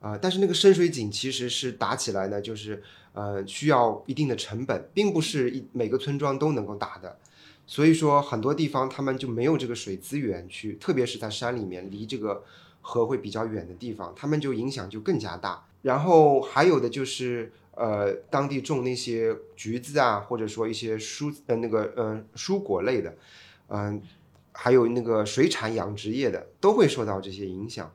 [0.00, 2.82] 啊，但是那个深水井其实是打起来呢，就是。
[3.14, 7.16] 呃，需要一定的成本，并不是一每个村庄都能够打的，
[7.66, 12.42] 所以说很多地方他们就没有这个水资源去，特别是在山里面，离这个
[12.82, 15.64] 河会比较远的地方，他们就影响就更加大。
[15.82, 23.14] 然后还有的就是呃，当地种那些橘子啊，或者说一些蔬呃那个呃蔬果类的，
[23.68, 24.02] 嗯，
[24.52, 27.92] 还有那个水产养殖业的，都会受到这些影响。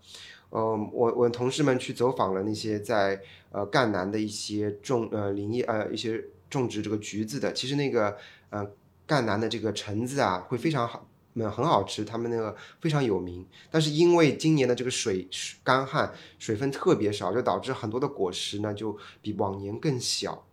[0.52, 8.18] 嗯，我我同事们去走访了那些在呃赣南的一些种呃林业呃一些种植这个橘子的，其实那个
[8.50, 8.68] 呃
[9.06, 13.46] 赣南的这个橙子啊会非常好，嗯很好吃，他们那个非常有名。
[13.70, 15.28] 但是因为今年的这个水
[15.64, 20.48] 干旱，水分特别少，就导致很多的果实呢就比往年更小，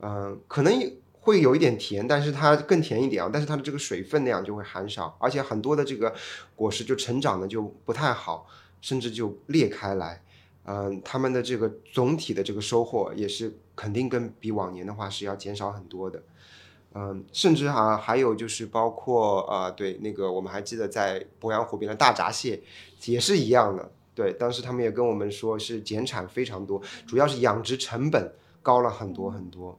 [0.00, 0.72] 嗯，可能
[1.20, 6.14] 会有一点甜，但是它更甜一点啊，但是它的这个水分量就会很少，而且很多的这个
[6.56, 8.46] 果实就成长的就不太好。
[8.84, 10.22] 甚至就裂开来，
[10.66, 16.22] 嗯，他们的这个总体的这个收获也是肯定跟比往年的话是要减少很多的，
[16.92, 22.62] 嗯，甚至哈还有就是包括呃，对那个我们还记得在鄱阳湖边的大闸蟹
[23.06, 23.90] 也是一样的。
[24.14, 29.78] 对，当时他们也跟我们说是减产非常多，主要是养殖成本高了很多很多。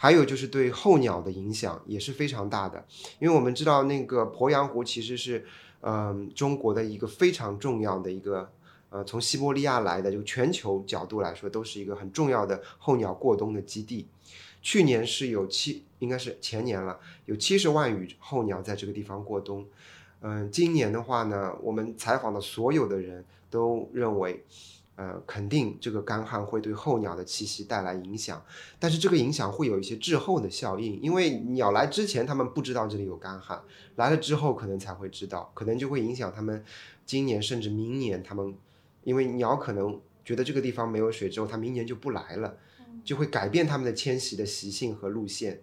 [0.00, 2.86] 还有就是对候鸟的影响也是非常大的，
[3.18, 5.44] 因为我们知道那个鄱阳湖其实是
[5.80, 8.50] 嗯中国的一个非常重要的一个
[8.90, 14.06] 呃从西伯利亚来的，就全球角度来说都是一个很重要的候鸟过冬的基地。
[14.60, 19.64] 去年是有七，应该是前年了，有七十万羽候鸟在这个地方过冬。
[20.20, 24.44] 嗯，今年的话呢，我们采访的所有的人都认为，
[24.98, 28.44] 呃，肯定这个干旱会对候鸟的栖息带来影响，
[28.80, 33.62] 但是这个影响会有一些滞后的效应，因为鸟来之前他们不知道这里有干旱，
[33.94, 36.64] 来了之后可能才会知道，可能就会影响他们
[37.06, 38.52] 今年甚至明年他们，
[39.04, 42.56] 因为鸟可能觉得这个地方没有水之后，它明年就不来了。
[43.04, 45.62] 就会改变它们的迁徙的习性和路线，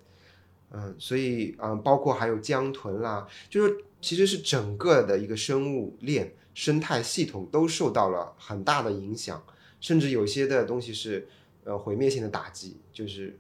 [0.71, 9.45] 嗯，所以嗯，包括还有江豚啦，就是其实是整个的一个生物链生态系统都受到了很大的影响，
[9.79, 11.27] 甚至有些的东西是
[11.65, 13.37] 呃毁灭性的打击，就是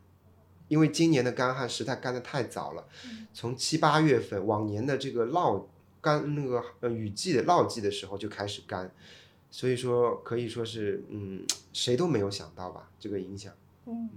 [0.67, 2.87] 因为今年的干旱实在干得太早了，
[3.33, 5.63] 从七八月份往年的这个涝
[6.01, 8.91] 干那个呃雨季的涝季的时候就开始干，
[9.49, 13.53] 所以说可以说是嗯谁都没有想到吧这个影响。
[13.85, 14.09] 嗯，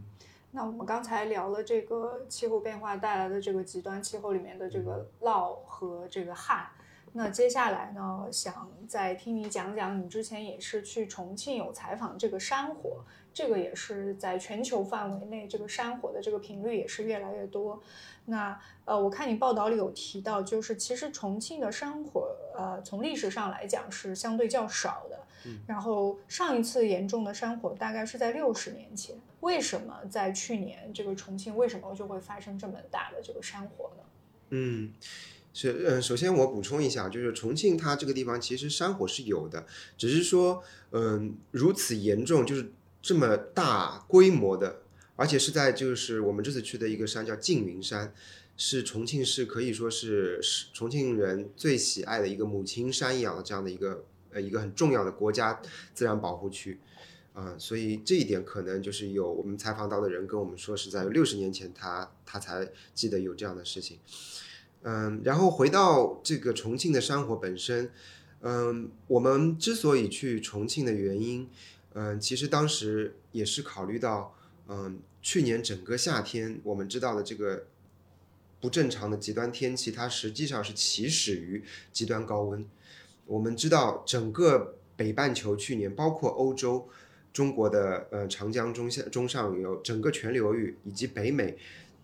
[0.51, 6.69] 那我们刚才聊了这个气候变化带来的这个极端气候里面的这个涝和这个旱，
[7.12, 17.83] 那接下来呢，想再听你讲讲，你之前也是去重庆有采访这个山火，这个也是在全球范围内，这个山火的这个频率也是越来越多。
[18.27, 25.18] 那呃，我看你报道里有提到，就是其实重庆的山火，呃，从历史上来讲是相对较少的。
[25.66, 29.16] 然后上一次严重的山火大概是在六十年前。
[29.40, 34.03] 为什么在去年这个重庆为什么就会发生这么大的这个山火呢？
[34.51, 34.92] 嗯，
[35.61, 39.66] 是嗯，首先我补充一下，就是重庆它这个地方其实山火是有的，
[39.97, 42.71] 只是说嗯如此严重，就是
[43.03, 44.83] 这么大规模的，
[45.16, 48.14] 而且是在就是我们这次去的一个山叫缙云山，
[48.57, 55.61] 是重庆市可以说是是重庆人最喜爱的一个母亲山一样的这样的一个呃一个很重要的国家
[55.92, 56.79] 自然保护区。
[57.33, 63.99] 啊，所以这一点可能就是有我们采访到的人跟我们说，是在六十年前他他才记得有这样的事情。
[64.83, 67.91] 嗯，然后回到这个重庆的山火本身，
[68.41, 71.49] 嗯，我们之所以去重庆的原因，
[71.95, 74.35] 嗯，其实当时也是考虑到，
[74.69, 77.67] 嗯，去年整个夏天我们知道的这个
[78.61, 82.64] 不正常的极端天气，它实际上是起始于极端高温。
[83.27, 86.88] 我们知道整个北半球去年，包括欧洲。
[87.31, 91.57] 中国的呃长江中下中上游整个全流域以及北美，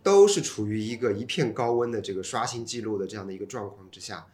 [0.04, 4.24] 都是处于一个一片高温的这个刷新记录的这样的一个状况之下，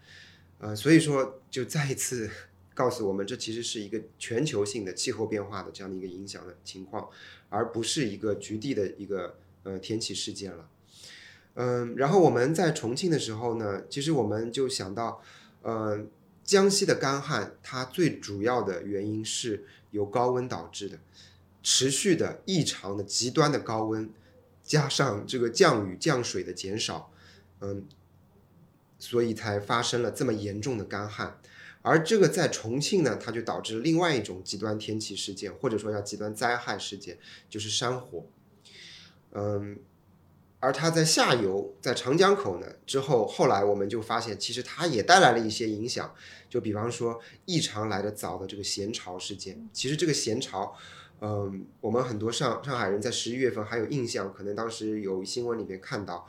[0.59, 2.29] 呃，所以说就再一次
[2.75, 7.09] 告诉我们，这其实是一个全球性的气候变化的这样的一个影响的情况，
[7.49, 10.69] 而不是一个局地的一个呃天气事件了。
[11.55, 15.23] 嗯，然后我们在重庆的时候呢，其实我们就想到，
[15.63, 16.05] 呃，
[16.45, 19.65] 江西的干旱它最主要的原因是。
[19.93, 20.97] 由高温导致的
[21.65, 24.09] 持续的异常的极端的高温，
[24.71, 27.13] 加上这个降雨降水的减少，
[27.61, 27.89] 嗯，
[29.01, 31.41] 所以才发生了这么严重的干旱。
[31.83, 38.27] 而这个在重庆呢，它就导致另外一种极端天气事件，或者说叫极端灾害事件，就是山火。
[39.33, 39.81] 嗯。
[40.63, 46.15] 而它在下游，在长江口呢之后，后来我们就发现，其实它也带来了一些影响。
[46.51, 50.77] 就比方说异常来的早的这个咸潮事件，其实这个咸潮，
[51.21, 56.27] 嗯，我们很多上上海人在十一月份还有印象，可能当时有新闻里面看到，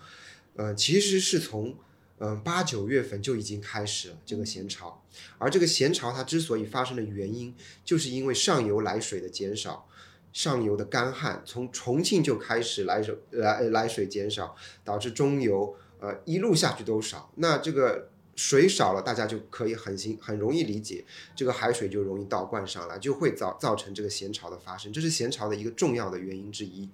[0.56, 1.75] 呃，其实是从
[2.19, 5.01] 嗯八九月份就已经开始了这个咸潮。
[5.38, 9.88] 而这个咸潮它之所以发生的原因，就是因为上游来水的减少。
[10.34, 17.30] 上游的干旱从重庆就开始来水来来水减少，导致中游呃一路下去都少。
[17.36, 21.04] 那这个水少了，大家就可以很心很容易理解，
[21.36, 24.91] 这个海水就容易倒灌上来，就会造造成这个咸潮的发生。
[24.91, 26.89] 这是咸潮的一个重要的原因之一。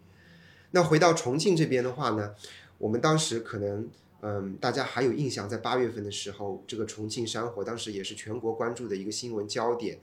[0.71, 2.35] 那回到重庆这边的话呢，
[2.77, 3.89] 我们当时可能
[4.21, 9.99] 嗯大家还有印象，在八月份的时候，这个重庆山火当时也是全国关注的一个新闻焦点。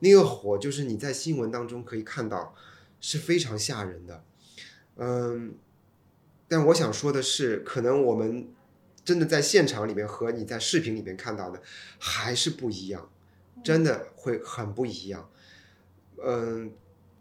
[0.00, 2.54] 那个火就是你在新闻当中可以看到。
[3.00, 4.24] 是非常吓人的，
[4.96, 5.54] 嗯，
[6.48, 8.48] 但我想说的是，可能我们
[9.08, 11.62] 真的在现场里面和你在视频里面看到的
[11.98, 13.10] 还是不一样，
[13.64, 15.30] 真的会很不一样。
[16.22, 16.70] 嗯，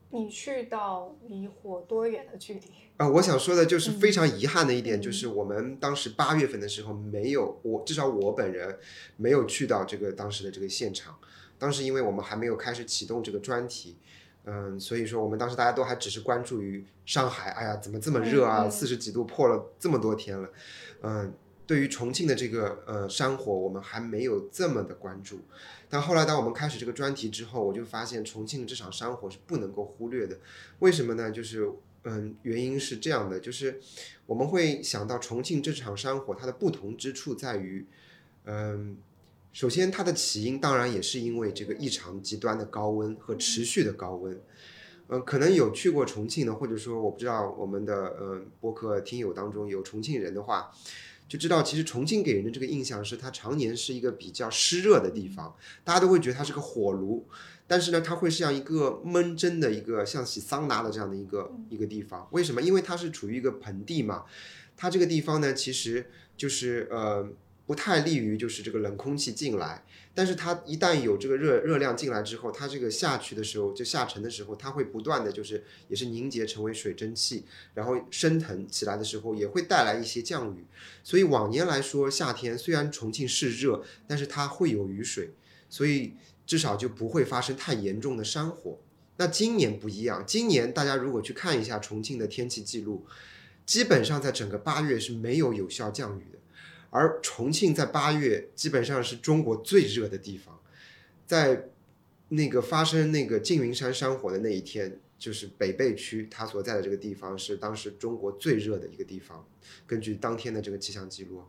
[0.10, 2.62] 你去到离火多远的距离？
[2.98, 8.78] 啊、我想说的就是嗯非常遗憾的一点，嗯就是我们当时八月份的时候没有，我至少我本人
[9.16, 11.18] 没有去到这个当时的这个现场。
[11.58, 13.96] 当时因为我们还没有开始启动这个专题，
[14.44, 20.50] 嗯，所以说我们当时大家都还只是关注于上海，哎呀，怎么这么热啊，四十几度破了这么多天了，
[21.04, 21.34] 嗯，
[21.68, 25.42] 对于重庆的这个呃山火，我们还没有这么的关注。
[25.90, 30.40] 但后来当我们开始这个专题之后，我就发现重庆这场山火是不能够忽略的。
[30.80, 31.30] 为什么呢？
[31.30, 31.70] 就是
[32.04, 33.82] 嗯，原因是这样的，就是
[34.26, 37.86] 我们会想到重庆这场山火，它的不同之处在于，
[38.46, 38.98] 嗯，
[39.52, 44.40] 首先它的起因当然也是因为这个异常极端的高温和持续的高温。
[45.10, 50.70] 嗯，可能有去过重庆的，或者说我不知道我们的嗯播客听友当中有重庆人的话，
[51.28, 57.28] 就知道其实重庆给人的这个印象是它常年是一个比较湿热的地方，大家都会觉得它是个火炉，
[57.68, 62.28] 但是呢，它会像一个闷蒸的一个像洗桑拿的这样的一个一个地方。
[62.32, 62.62] 为什么？
[62.62, 64.24] 因为它是处于一个盆地嘛，
[64.76, 67.28] 它这个地方呢，其实就是呃
[67.66, 69.84] 不太利于就是这个冷空气进来。
[70.18, 77.46] 但是它一旦有这个热热量进来之后，它这个下去的时候，就下沉的时候，它会不断的就是也是凝结成为水蒸气，
[77.76, 80.66] 然后升腾起来的时候，也会带来一些降雨。
[81.04, 85.30] 所以往年来说，夏天虽然重庆是热，但是它会有雨水，
[85.70, 86.14] 所以
[86.48, 88.80] 至少就不会发生太严重的山火。
[89.18, 93.06] 那今年不一样，今年大家如果去看一下重庆的天气记录，
[93.68, 96.37] 基本上在整个八月是没有有效降雨的。
[96.90, 100.60] 而重庆在八月基本上是中国最热的地方，
[101.26, 101.70] 在
[102.30, 109.48] 那个发生那个缙云山山火的那一天，就是北碚区它所在的这个地方是当时中国最热的一个地方，
[109.86, 111.44] 根据当天的这个气象记录。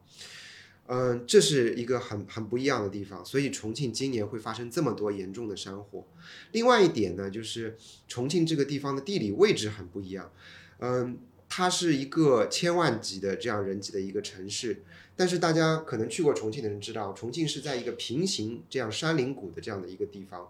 [0.90, 6.06] 嗯，这是一个很很不一样的地方，所以重庆今年会发生这么多严重的山火。
[6.52, 7.76] 另外一点呢，就是
[8.06, 10.32] 重庆这个地方的地理位置很不一样，
[10.78, 14.82] 嗯，它是一个千万级的这样人级的一个城市，
[15.18, 20.48] 但是大家可能去过重庆的人知道，重庆是在一个平行这样山林谷的这样的一个地方，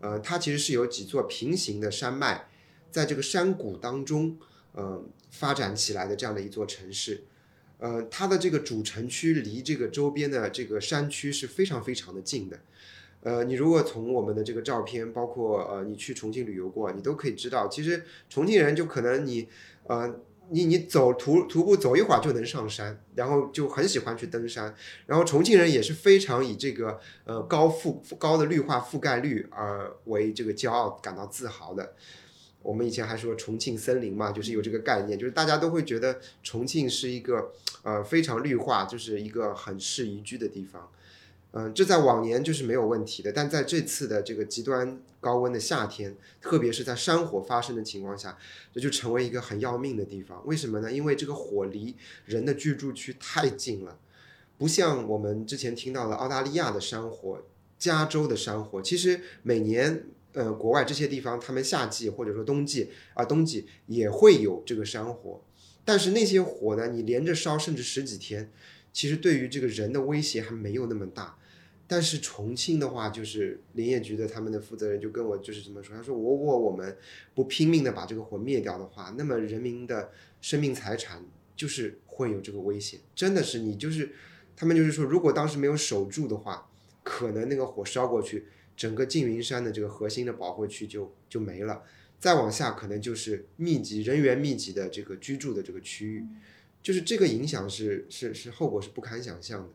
[0.00, 2.48] 呃，它其实是有几座平行的山脉，
[2.90, 4.38] 在这个山谷当中，
[4.72, 7.24] 呃，发展起来的这样的一座城市。
[7.78, 12.58] 呃，它的这个主城区离这个周边的这个山区是非常非常的近的。
[13.20, 19.46] 呃，你如果从我们的这个照片，包括呃你去重庆旅游过，你都可以知道，其实重庆人就可能你
[19.88, 24.74] 呃你你走徒徒步走一会儿就能上山，然后就很喜欢去登山。
[25.06, 31.94] 然后重庆人也是非常以这个呃高覆高的绿化覆盖率而为这个骄傲感到自豪的。
[32.62, 40.90] 我们以前还说重庆森林嘛，就是有这个概念，就是大家都会觉得重庆是一个呃非常绿化，就是一个很适宜居的地方。
[41.52, 48.38] 嗯、这在往年就是没有问题的，但在这次的这个极端高温的夏天，特别是在山火发生的情况下，
[48.72, 50.40] 这就成为一个很要命的地方。
[50.46, 50.92] 为什么呢？
[50.92, 51.96] 因为这个火离
[52.26, 53.98] 人的居住区太近了，
[54.56, 57.42] 不像我们之前听到的澳大利亚的山火、
[57.76, 60.04] 加州的山火，其实每年
[60.34, 65.42] 呃国外这些地方，他们夏季或者说冬季啊、冬季也会有这个山火，
[65.84, 68.52] 但是那些火呢，你连着烧甚至十几天，
[68.92, 71.36] 其实对于这个人的威胁还没有那么大。
[71.88, 76.96] 但是重庆的话，就是林业局的他们的负责人就跟我就是这么说，他说如果我们
[77.32, 80.10] 不拼命的把这个火灭掉的话，那么人民的
[80.40, 81.24] 生命财产
[81.54, 84.10] 就是会有这个危险，真的是你就是
[84.56, 86.68] 他们就是说，如果当时没有守住的话，
[87.04, 91.84] 可能那个火烧过去，整个缙云山的这个核心的保护区就就没了，
[92.18, 96.26] 再往下可能就是密集人员密集的这个居住的这个区域，
[96.82, 99.68] 就是这个影响是是是后果是不堪想象的，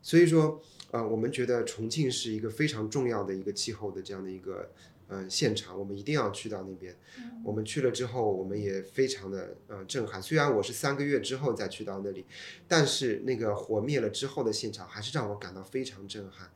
[0.00, 0.62] 所以说。
[0.90, 4.70] 呃，我们觉得重庆是一个非常重要的一个气候的这样的一个
[5.08, 6.96] 呃现场，我们一定要去到那边。
[7.44, 10.20] 我们去了之后，我们也非常的呃震撼。
[10.20, 12.24] 虽然我是三个月之后再去到那里，
[12.66, 16.50] 但是那个火灭了之后的现场，还是让我感到非常震撼。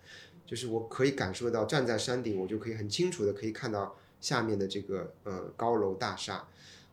[0.47, 6.49] 就是我可以感受到，站在山顶，我就可以很清楚的可以看到下面的这个呃高楼大厦。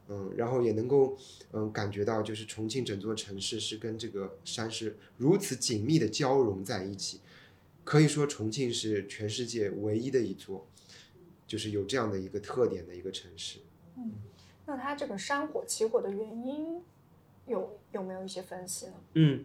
[0.09, 1.17] 嗯，然后也能够
[1.53, 7.20] 嗯感觉到，就是重庆整座城市是跟这个山是如此紧密的交融在一起。
[7.83, 10.67] 可以说，重庆是全世界唯一的一座，
[11.47, 13.59] 就是有这样的一个特点的一个城市。
[13.97, 14.13] 嗯
[14.67, 16.81] 那它这个山火起火的原因
[17.45, 18.93] 有有没有一些分析呢？
[19.15, 19.43] 嗯，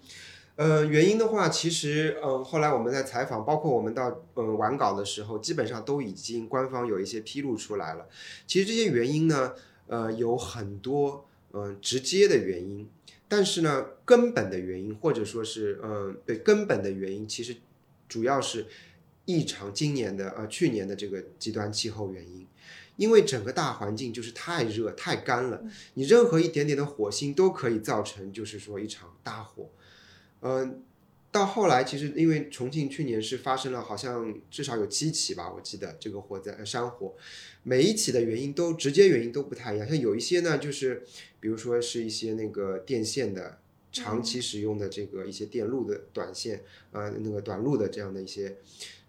[0.55, 8.09] 呃，原因的话，其实嗯、呃后来我们在采访，包括我们到嗯、呃完稿的时候，基本上都已经官方有一些披露出来了。
[8.47, 9.55] 其实这些原因呢，
[9.89, 12.89] 呃，有很多嗯、呃直接的原因，
[13.27, 17.57] 但是呢，根本的原因或者说是嗯、呃对根本的原因，其实
[18.09, 18.67] 主要是
[19.25, 22.47] 异常今年的呃去年的这个极端气候原因。
[22.97, 29.69] 因为整个大环境就是太热太干了，你任何一点点的火星都可以造成就是说一场大火。
[30.41, 30.83] 嗯，
[31.31, 37.15] 到后来其实因为重庆去年是发生了好像至少有七起吧，我记得这个火灾山火，
[37.65, 41.05] 每一起的原因都直接原因都不太一样，像有一些呢就是
[41.39, 43.59] 比如说是一些那个电线的。
[44.03, 48.59] 长期使用的这个一些电路的短线，呃，那个短路的这样的一些，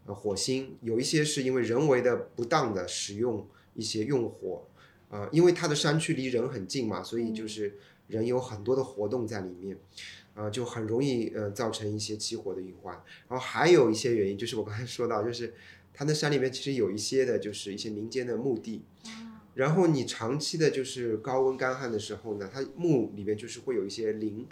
[0.05, 4.67] 呃，火星有一些是因为人为的不当的使用一些用火，
[5.09, 7.77] 呃，因为它的山区离人很近嘛，所以就是
[8.07, 9.77] 人有很多的活动在里面，
[10.35, 12.95] 呃，就很容易呃造成一些起火的隐患。
[13.27, 15.53] 然后还有一些原因，就是我刚才说到，就是
[15.93, 18.83] 它那山里面其实有一些的就是一些民间的墓地，
[19.55, 24.47] 然后你长期的就是高温干旱的时候呢，它墓里面就是会有一些磷。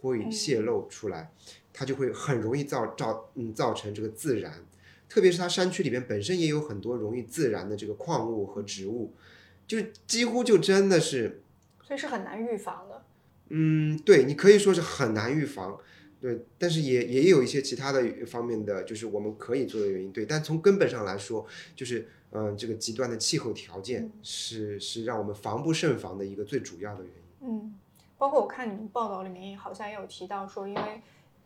[0.00, 1.30] 会泄露出来，
[1.72, 4.52] 它就会很容易造造嗯造成这个自燃，
[5.08, 9.12] 特别是它山区里边本身也有很多容易自燃的这个矿物和植物，
[9.66, 11.42] 就几乎就真的是，
[11.82, 13.04] 所以是很难预防的。
[13.50, 15.78] 嗯，对你可以说是很难预防，
[16.20, 27.48] 对，但是也也有一些其他的方面的，就是我们可以做的原因，对，但从根本上来说，就是嗯这个极端的气候条件是是让我们防不胜防的一个最主要的原因。
[27.48, 27.74] 嗯。
[28.20, 31.00] 包括我看你们报道里面好像也有提到说，因为，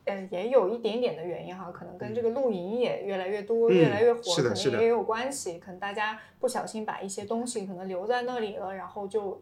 [0.06, 5.60] 呃，也有一点点的原因哈，可能跟这个露营也越来越多、越来越火，可能也有关系。
[5.60, 9.40] 可能大家不小心把一些东西可能留在那里了，然后就，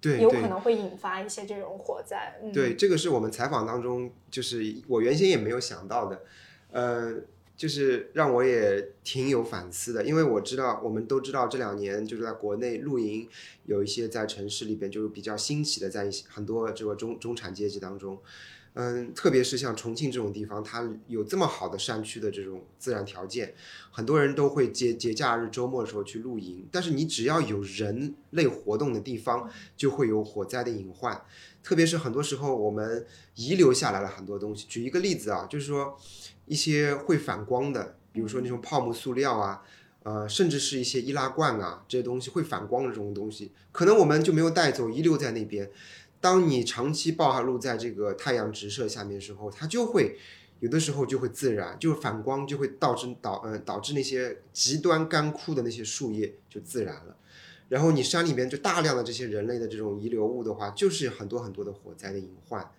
[0.00, 2.34] 对，有可能会引发一些这种火灾。
[2.52, 6.22] 对，这个是我们采访当中，就是我原先也没有想到的，
[6.72, 7.14] 呃。
[7.56, 13.26] 就是让我也挺有反思的，因为我知道，我们都知道这两年就是在国内露营
[13.64, 18.20] 有一些在城市里边就是比较兴起的，在一些很多这个中中产阶级当中，
[18.74, 23.54] 嗯，特别是像重庆这种地方，它有这么好的山区的这种自然条件，
[23.90, 26.68] 很多人都会节节假日周末的时候去露营。
[26.70, 31.24] 但是你只要有人类活动的地方，就会有火灾的隐患，
[31.62, 34.66] 特别是很多时候我们遗留下来了很多东西。
[34.68, 35.98] 举一个例子啊，就是说。
[36.46, 39.62] 一些会反光的，比如说那种泡沫塑料啊，
[40.04, 45.70] 呃，甚至是一些易拉罐啊，这些东西会反光的这种东西，可能我们就没有带走，遗留在那边。
[46.20, 50.16] 当你长期暴露在这个太阳直射下面的时候，它就会
[50.60, 57.16] 有的时候就会自燃，就是反光就会导致导呃导致那些极端干枯的那些树叶就自燃了。
[57.68, 62.70] 然后你山里面就大量的这些人类的这种遗留物的话，就是很多很多的火灾的隐患。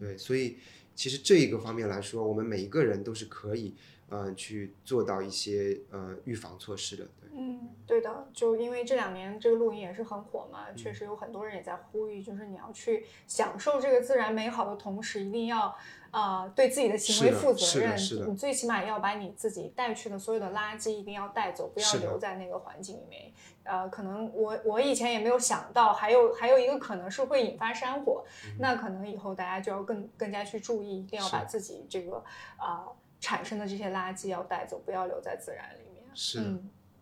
[0.00, 0.56] 对，所以。
[0.94, 3.74] 其实这一个方面来说，我们每一个人都是可以，
[4.10, 7.04] 嗯，去做到一些呃预防措施的。
[7.20, 15.76] 对，嗯，对的，就因为这两年这个露营也是很火嘛，确实有很多人也在呼吁，就是你要去享受这个自然美好的同时，一定要。
[16.14, 17.98] 啊，对自己的行为负责任，
[18.30, 23.32] 你最起码要把你自己带去的所有的垃圾一定要带走，不要留在那个环境里面。
[23.64, 28.24] 呃，可能我我以前也没有想到，还有还有一个可能是会引发山火，
[28.58, 32.22] 那可能以后大家就要更更加去注意，一定要把自己这个
[32.56, 32.84] 啊
[33.20, 36.04] 产生的这些垃圾要带走，不要留在自然里面。
[36.14, 36.40] 是，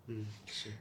[0.06, 0.72] 嗯，是。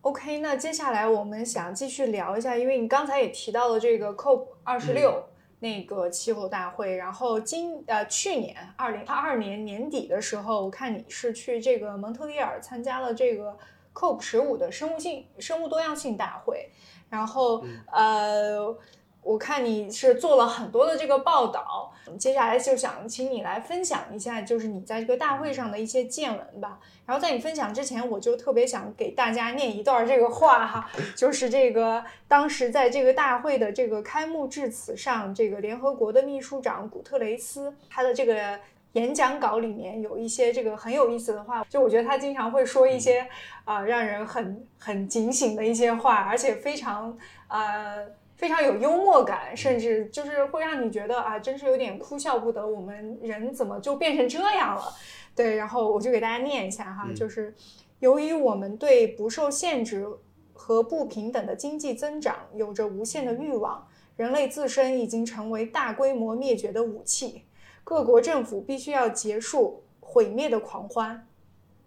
[0.00, 5.24] OK，那接下来我们想继续聊一下，因为你刚才也提到了这个 COP 二十六。
[5.60, 13.58] 那个气候大会，然后今呃去年二零二二年年底的时候，我看你是去这个蒙特利尔参加了这个
[13.98, 16.70] COP 十五的生物性生物多样性大会，
[17.08, 18.76] 然后呃。
[19.20, 26.80] 我看你是做了很多的这个报道，接下来就想请你来分享一下，就是你在这个大会上的一些见闻吧。
[27.04, 38.58] 然后在你分享之前，我就特别想给大家念一段这个话哈，就是这个当时在这个大会的这个开幕致辞上，这个联合国的秘书长古特雷斯他的这个
[38.92, 43.26] 演讲稿里面有一些这个很有意思的话，就我觉得他经常会说一些
[43.64, 47.16] 啊让人很很警醒的一些话，而且非常
[47.48, 48.06] 呃。
[48.38, 52.64] 非常有幽默感，甚至就是会让你觉得啊，真是有点哭笑不得。
[52.64, 54.94] 我们人怎么就变成这样了？
[55.34, 57.52] 对，然后我就给大家念一下哈，就是
[57.98, 60.06] 由于我们对不受限制
[60.52, 63.84] 和不平等的经济增长有着无限的欲望，
[64.14, 67.42] 人类自身已经成为大规模灭绝的武器。
[67.88, 71.26] 各国政府必须要结束毁灭的狂欢。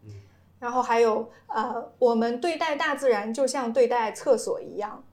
[0.03, 0.11] 嗯
[0.57, 5.03] 然后还有呃，我们对待大自然就像对待厕所一样。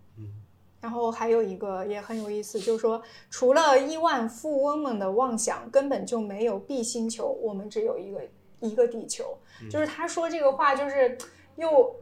[0.81, 8.21] 然后还有一个也很有意思，就是说，除了亿万富翁们的妄想，根本就没有 B 星球，我们只有一个
[8.61, 9.37] 一个地球。
[9.71, 11.19] 就是他说这个话，就是
[11.57, 11.95] 又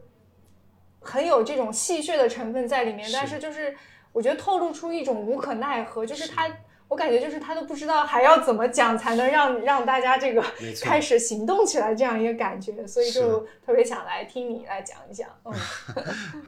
[1.01, 3.75] 很有这种戏谑的成分在里面，但是就是
[4.13, 6.47] 我觉得透露出一种无可奈何，就是他
[6.89, 10.43] 我感觉就是他都不知道还要怎么讲才能让让大家这个
[10.81, 15.29] 开始行动起来这样一个感觉，所以就特别想来听你来讲一讲。
[15.43, 15.53] 嗯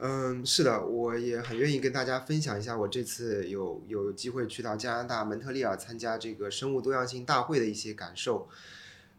[0.00, 8.48] 嗯，是的，我也很愿意跟大家分享一下我这次有有机会去到加拿大蒙特利尔参加这个生物多样性大会的一些感受。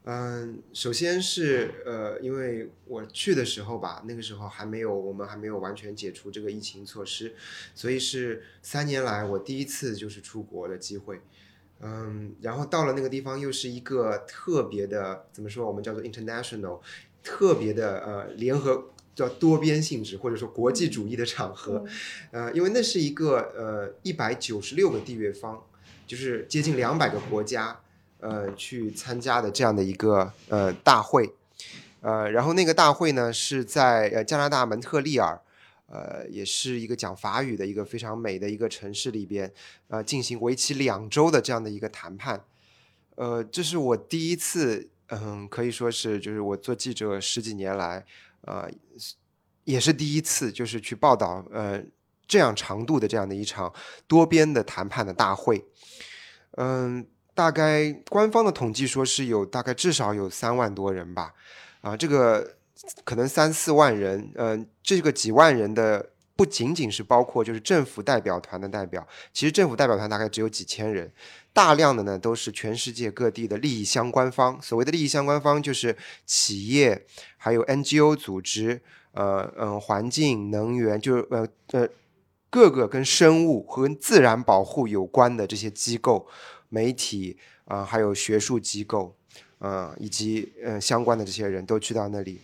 [0.04, 7.34] 嗯，首先是呃，因为我去的时候吧，那个时候还没有我们还没有完全解除这个疫情措施，
[7.72, 11.20] 所以是三年来我第一次就是出国的机会。
[11.84, 15.66] 嗯，然后到了那个地方，又是一个特别的，怎么说？
[15.66, 16.80] 我们叫做 international，
[17.22, 21.84] 特别的呃联合叫多边性质或者说国际主义的场合。
[22.32, 25.64] 呃，因为那是一个呃一百九十六个缔约方，
[26.06, 27.80] 就是接近两百个国家
[28.22, 31.34] 呃去参加的这样的一个呃大会。
[32.00, 35.38] 呃，然后那个大会呢是在呃加拿大蒙特利尔。
[35.94, 39.52] 呃，也是一个讲法语的一个非常美的一个城市里边，
[39.88, 42.42] 呃，进行为期两周的这样的一个谈判。
[43.16, 48.06] 呃，这是我第一次，嗯，可以说是就是我做记者十几年来，
[48.46, 48.70] 呃，
[49.64, 51.84] 也是第一次就是去报道，呃，
[52.26, 53.70] 这样长度的这样的一场
[54.06, 55.62] 多边的谈判的大会。
[56.52, 61.34] 嗯，大概官方的统计说是有大概至少有三万多人吧，
[61.80, 62.56] 啊，这个。
[63.04, 66.04] 可能三四万人，嗯，这个几万人的
[66.34, 71.08] 不仅仅是包括就是政府代表团的代表，其实政府代表团大概只有几千人，
[71.52, 74.60] 大量的呢都是全世界各地的利益相关方。
[74.60, 77.06] 所谓的利益相关方就是企业，
[77.36, 81.88] 还有 NGO 组织，呃嗯，环境、能源，就是呃呃
[82.50, 86.26] 各个跟生物和自然保护有关的这些机构、
[86.72, 89.14] 媒体啊，还有学术机构，
[89.58, 92.40] 啊，以及呃相关的这些人都去到那里。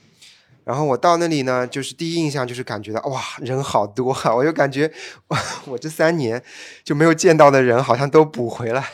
[0.65, 4.35] 然后我到那里呢，就是第一印象就是感觉到哇，人好多啊！
[4.35, 4.93] 我就感觉，
[5.65, 6.43] 我这三年
[6.85, 8.85] 就没有见到的人好像都补回来。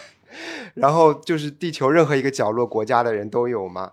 [0.74, 3.90] 然后就是地球任何一个角落国家的人都有嘛，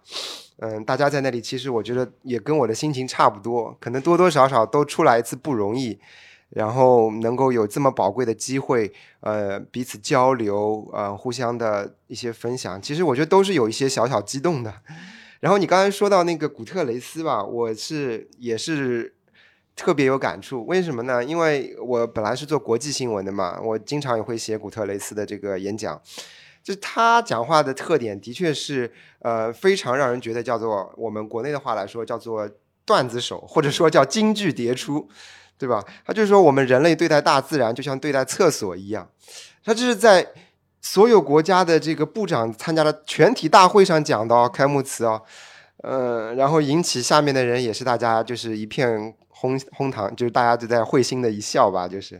[0.57, 5.99] 嗯，大家在那里其实我觉得也跟我的心情差不多，可能多多少少都出来一次不容易，
[6.51, 8.91] 然后能够有这么宝贵的机会，
[9.21, 14.73] 呃，彼此交流，呃，互相的一些分享，其实我觉得都是有一些小小激动的。
[15.39, 19.15] 然后你刚才说到那个古特雷斯吧，我是也是
[19.75, 20.65] 特别有感触。
[20.67, 21.23] 为什么呢？
[21.23, 25.99] 因为我本来是做国际新闻的嘛，我经常也会写古特雷斯的这个演讲。
[26.63, 32.47] 就他讲话的特点，的确是呃非常让人觉得叫做我们国内的话来说叫做
[32.85, 35.09] 段子手，或者说叫金句迭出，
[35.61, 35.81] 对吧？
[36.05, 39.09] 他就是说我们人类对待大自然就像对待厕所一样，
[39.63, 40.27] 他这是在。
[40.83, 45.21] 所有国家的这个部长参加了全体大会上讲的开幕词哦，
[45.83, 52.19] 呃，然后引起下面的人也是大家就是一片哄哄堂，就是大家都在会心的一笑吧，就是。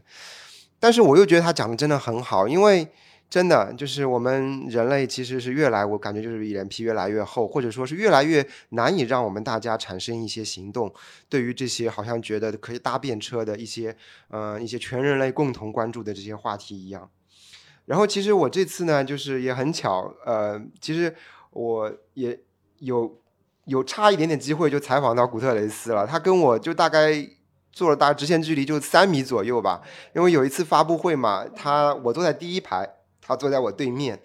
[0.79, 2.87] 但是我又觉得他讲的真的很好，因为
[3.31, 10.93] 真的就是我们人类其实是越来，我感觉就是脸皮越来越厚，或者说是越来越难以让我们大家产生一些行动，
[11.29, 13.95] 对于这些好像觉得可以搭便车的一些，
[14.27, 17.09] 呃，一些全人类共同关注的这些话题一样。
[17.85, 21.15] 然后其实我这次呢，就是也很巧，呃，其实
[21.51, 22.37] 我也
[22.79, 23.17] 有
[23.63, 26.05] 有差一点点机会就采访到古特雷斯了。
[26.05, 27.25] 他跟我就大概
[27.71, 29.81] 坐了大直线距离就三米左右吧。
[30.13, 32.87] 因为有一次发布会嘛，他我坐在第一排，
[33.21, 34.19] 他坐在我对面，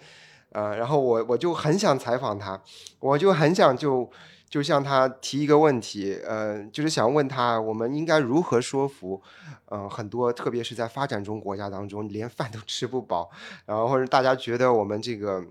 [0.51, 2.61] 呃，然后我我就很想采访他，
[3.01, 4.11] 我就很想就。
[4.49, 9.21] 就向他提一个问题，呃，就是想问他，我们应该如何说服，
[9.73, 13.29] 嗯，很多特别是在发展中国家当中，连饭都吃不饱，
[13.67, 15.45] 然后或者大家觉得我们这个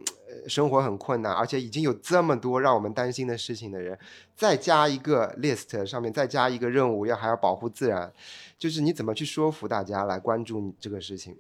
[0.47, 3.99] 生活很困难，而且已经有这么多让我们担心的事情的人，
[4.33, 8.11] 再加一个 list 上面再加一个任务，要还要保护自然，
[8.57, 11.35] 就是你怎么去说服大家来关注你这个事情？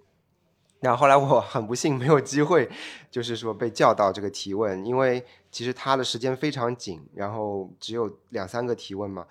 [0.81, 2.69] 然后后来我很不幸没有机会，
[3.09, 9.25] 就是说被叫到这个提问，因为其实他的时间非常紧，然后只有两三个提问嘛。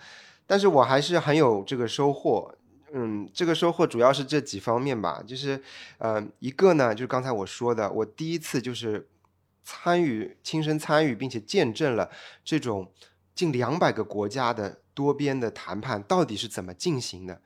[0.46, 2.52] 但是我还是很有这个收获，
[2.92, 5.62] 嗯，这个收获主要是这几方面吧，就是
[5.98, 9.08] 呃，一个呢，就是刚才我说的，我第一次就是
[9.62, 12.10] 参与、亲身参与并且见证了
[12.44, 12.90] 这种
[13.34, 17.40] 近两百个国家的多边的谈判到底是怎么进行的。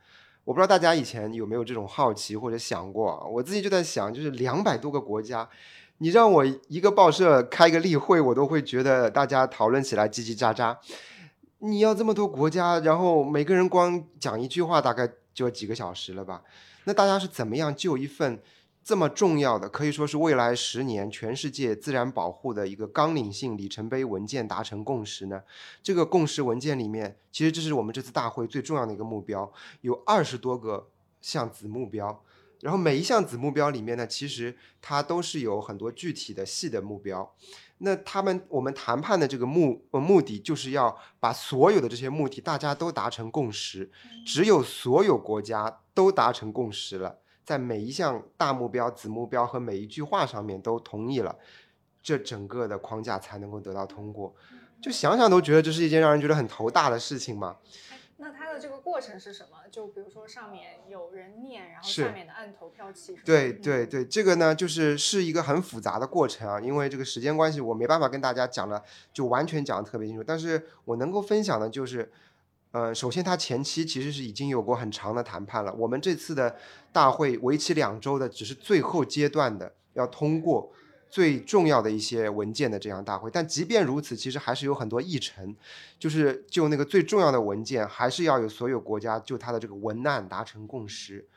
[0.49, 5.47] 我不知道大家以前有没有这种好奇或者想过，我自己就在想，就是两百多个国家，
[5.99, 10.75] 你让我一个报社开个例会，我都会觉得大家讨论起来叽叽喳喳。
[11.59, 16.41] 你要这么多国家，然后每个人光讲一句话，大概就几个小时了吧？
[16.85, 18.39] 那大家是怎么样就一份？
[18.83, 25.43] 这么重要的，可以说是未来十年全世界自然保护的一个纲领性里程碑文件达成共识呢？
[25.83, 29.51] 这个共识文件里面，其实这是我们这次大会最重要的一个目标，
[29.81, 30.89] 有二十多个
[31.21, 32.23] 项子目标，
[32.61, 37.35] 然后每一项子目标里面呢，其实它都是有很多具体的细的目标。
[37.81, 43.89] 那他们我们谈判的这个目呃目的，就是要把所有的这些目的大家都达成共识。
[44.25, 47.19] 只有所有国家都达成共识了，
[47.49, 51.35] 在每一项大目标、子目标和每一句话上面都同意了，
[51.99, 54.35] 这整个的框架才能够得到通过。
[54.79, 57.57] 就想想都觉得这是一件让人觉得很头大的事情嘛。
[58.17, 59.67] 那它的这个过程是什么？
[59.71, 63.17] 就比如说上面有人念，然后下面的按投票器。
[63.25, 70.23] 对嗯对对，这个呢，就是是一个很复杂的过程啊，因为这个时间关系，我没办法跟大家讲的就完全讲的特别清楚。
[70.23, 72.11] 但是我能够分享的就是，
[72.71, 75.73] 呃，首先它前期其实是已经有过很长的谈判了。
[75.73, 76.55] 我们这次的
[76.91, 80.71] 大会为期两周的，只是最后阶段的要通过
[81.09, 83.31] 最重要的一些文件的这样大会。
[83.31, 85.55] 但即便如此，其实还是有很多议程，
[85.97, 91.27] 就是就那个最重要的文件，还是要有所有国家就它的这个文案达成共识。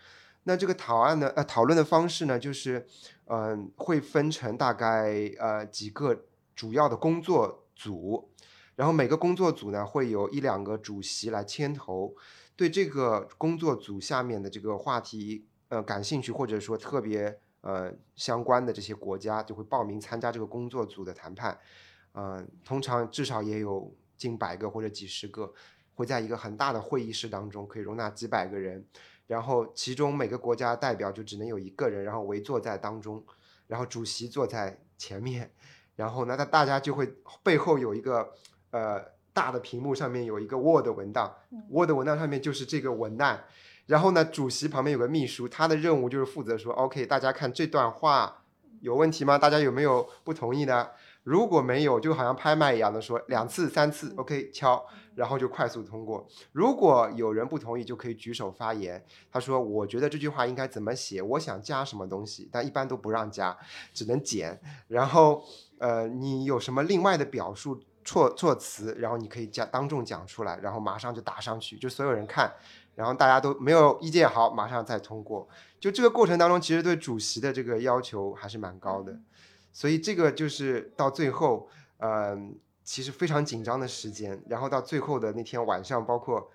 [0.44, 2.86] 那这个讨案的呃讨论的方式呢，就是
[3.26, 6.24] 嗯、会分成大概呃几个
[6.54, 8.28] 主要的工作组，
[8.82, 12.12] 然后每个工作组呢会有一两个主席来牵头，
[12.56, 21.56] 对这个工作组下面的这个话题呃感兴趣或者说特别呃相关的这些国家就会报名参加这个工作组的谈判，
[22.14, 25.52] 嗯、通常至少也有近百个或者几十个，
[25.94, 28.84] 会在一个很大的会议室当中可以容纳几百个人。
[29.28, 33.24] 然后其中每个国家代表就只能有一个人，然后围坐在当中，
[33.68, 35.52] 然后主席坐在前面，
[35.94, 37.14] 然后呢，大大家就会
[37.44, 38.32] 背后有一个
[38.72, 39.00] 呃
[39.32, 41.32] 大的屏幕，上面有一个 Word 文档
[41.70, 43.44] ，Word 文档上面就是这个文案，
[43.86, 48.42] 然后呢，主席旁边有个秘书，他的任务就是负责说，OK，大家看这段话
[48.80, 49.38] 有问题吗？
[49.38, 50.90] 大家有没有不同意的？
[51.24, 56.26] 如果没有，就好像拍卖一样的说两次、三次，OK，敲，然后就快速通过。
[56.50, 59.00] 如果有人不同意，就可以举手发言。
[59.30, 61.22] 他说：“我觉得这句话应该怎么写？
[61.22, 63.56] 我想加什么东西，但一般都不让加，
[63.94, 64.60] 只能减。
[64.88, 65.44] 然后，
[65.78, 72.52] 呃，你有什么另外的表述措措辞，然后你可以讲当众讲出来，然后马上就打上去，就所有人看，
[72.94, 75.48] 然后大家都没有意见，好，马上再通过。
[75.80, 79.18] 就这个过程当中，其实对主席的这个要求还是蛮高的，
[79.72, 82.36] 所以这个就是到最后，呃，
[82.84, 86.50] 其实非常紧张的时间，然后到最后的那天晚上，包括。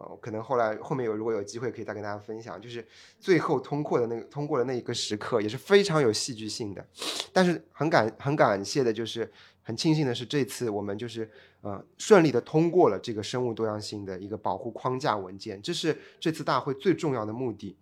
[0.00, 2.86] 呃，可能后来后面有如果有机会可以再跟大家分享，就是
[3.18, 6.86] 最后通过的那个通过的那一个时刻也是非常有戏剧性的，
[7.32, 9.28] 但是很感很感谢的就是
[9.68, 17.76] 很庆幸的是这次我们就是呃顺利的通过了这个生物多样性的一个保护框架文件，这是这次大会最重要的目的。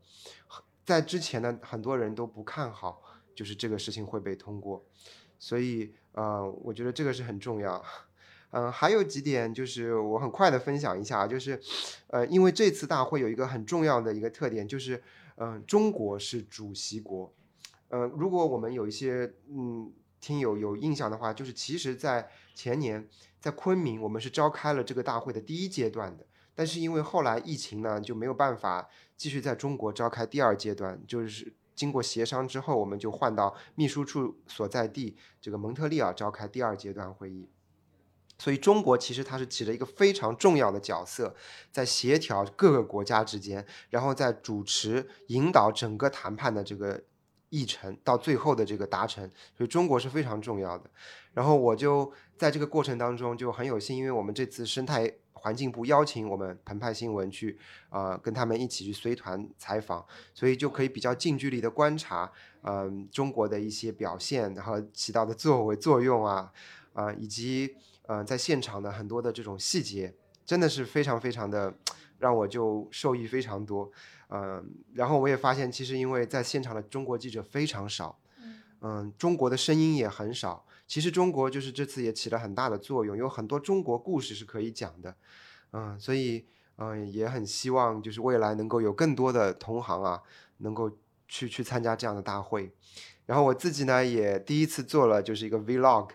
[0.85, 3.01] 在之前呢，很多人都不看好，
[3.37, 4.85] 就是这个事情会被通过，
[5.39, 7.81] 所以呃，我觉得这个是很重要。
[8.51, 11.61] 嗯，还有几点就是我很快的分享一下，就是，
[12.09, 15.01] 呃，因为这次大会有一个很重要的一个特点，就是，
[15.37, 17.33] 嗯、中国是主席国。
[17.91, 23.09] 呃，如果我们有一些嗯听友有印象的话，就是其实在前年
[23.41, 31.55] 在昆明，我们是召开了这个大会的第一阶段的，但是因为后来疫情呢，就没有办法继续在中国召开第二阶段，就是。
[31.77, 37.51] 经过协商之后，我们就换到秘书处所在地这个蒙特利尔召开第二阶段会议。
[38.39, 41.37] 所以中国其实它是起了一个非常重要的角色，
[41.71, 47.05] 在协调各个国家之间，然后在主持引导整个谈判的这个
[47.51, 50.91] 议程到最后的这个达成，所以中国是非常重要的。
[51.33, 57.59] 然后我就在这个过程当中就很有幸，因为我们这次生态环境部邀请我们澎湃新闻去
[57.91, 62.31] 呃跟他们一起去随团采访，所以就可以比较近距离的观察，
[62.63, 66.51] 嗯、中国的一些表现，然后起到的作为作用啊，
[66.95, 67.77] 啊、以及
[68.07, 71.73] 呃，在现场的很多的这种细节，真的是非常非常的
[72.19, 73.91] 让我就受益非常多。
[74.29, 74.65] 嗯、
[74.95, 78.19] 然后我也发现，其实因为在现场的中国记者非常少，
[78.81, 80.65] 嗯、中国的声音也很少。
[80.87, 85.15] 其实中国就是这次也起了很大的作用，有很多中国故事是可以讲的。
[85.73, 86.47] 嗯、所以
[86.79, 90.23] 嗯、也很希望就是未来能够有更多的同行啊，
[90.59, 90.91] 能够
[91.27, 92.71] 去去参加这样的大会。
[93.25, 96.11] 然后我自己呢，也第一次做了就是一个 vlog。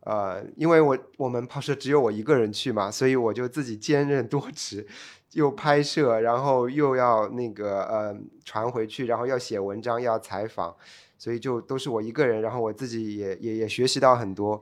[0.00, 4.86] 呃，因为我我们报社只有我一个人去嘛，所以我就自己兼任多职，
[5.32, 10.74] 又拍摄，然后又要那个呃传回去，然后要写文章，要采访，
[11.18, 12.42] 所以就都是我一个人。
[12.42, 14.60] 然后我自己也也也学习到很多。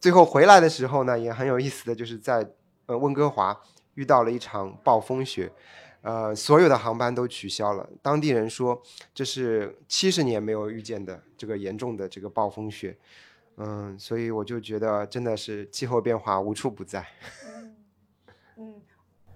[0.00, 2.48] 最后回来的时候呢，也很有意思的就是在
[2.86, 3.58] 呃温哥华
[3.94, 5.52] 遇到了一场暴风雪，
[6.02, 7.88] 呃，所有的航班都取消了。
[8.00, 8.80] 当地人说
[9.12, 12.96] 这是七十年没有遇见的这个严重的这个暴风雪。
[13.58, 17.06] 嗯，所以我就觉得真的是气候变化无处不在。
[18.58, 18.74] 嗯，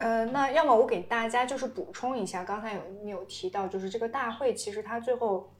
[0.01, 5.53] 呃，那要么我给大家就是补充一下，刚才有你有提到，就是这个大会其实它最后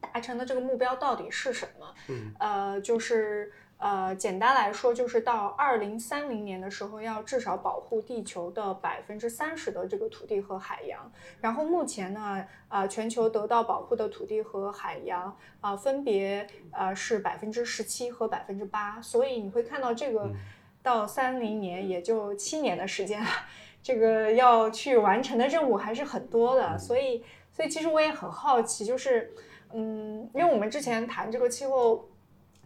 [0.00, 1.94] 达成的这个目标到底是什么？
[2.08, 11.12] 嗯，呃，就是呃，简单来说，就是到二零三零年的时候，要至少保护地球的百分之三十的这个土地和海洋。
[11.40, 19.00] 然后目前呢，呃，全球得到保护的土地和海洋啊、分别呃是百分之十七和百分之八。
[19.00, 20.30] 所以你会看到这个
[20.82, 23.30] 到三零年也就七年的时间了。
[23.84, 27.22] 这个要去完成的任务还是很多的，所以，
[27.52, 29.34] 所以其实我也很好奇，就是，
[29.74, 32.08] 嗯，因为我们之前谈这个气候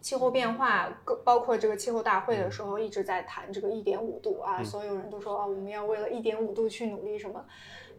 [0.01, 0.89] 气候变化，
[1.23, 7.43] 包括这个气候大会的时候，一直在谈这个一点五度啊，所有人都说啊，我们要为了一点五度去努力什么，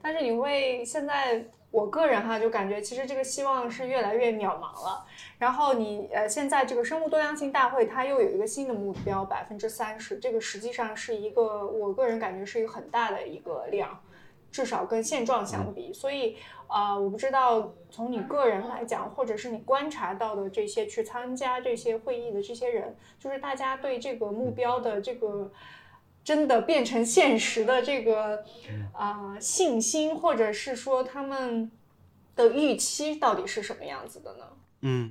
[0.01, 5.07] 但是你会现在，我个人哈就感觉其实这个希望是越来越渺茫了。
[5.39, 13.99] 然后你呃，现在这个生物多样性大会它又有一个新的目标，百分之三十，这个实际上是一个我个人感觉是一个很大的一个量，
[14.51, 15.93] 至少跟现状相比。
[15.93, 16.37] 所以
[16.69, 25.51] 呃，我不知道从你个人来讲，或者是你观察到的这些去参加这些会议的这些人，就是大家对这个目标的这个。
[26.23, 28.45] 真的变成现实的这个
[28.93, 31.73] 啊、呃信心，或者是说他们
[32.37, 34.45] 的预期到底是什么样子的呢？
[34.83, 35.11] 嗯，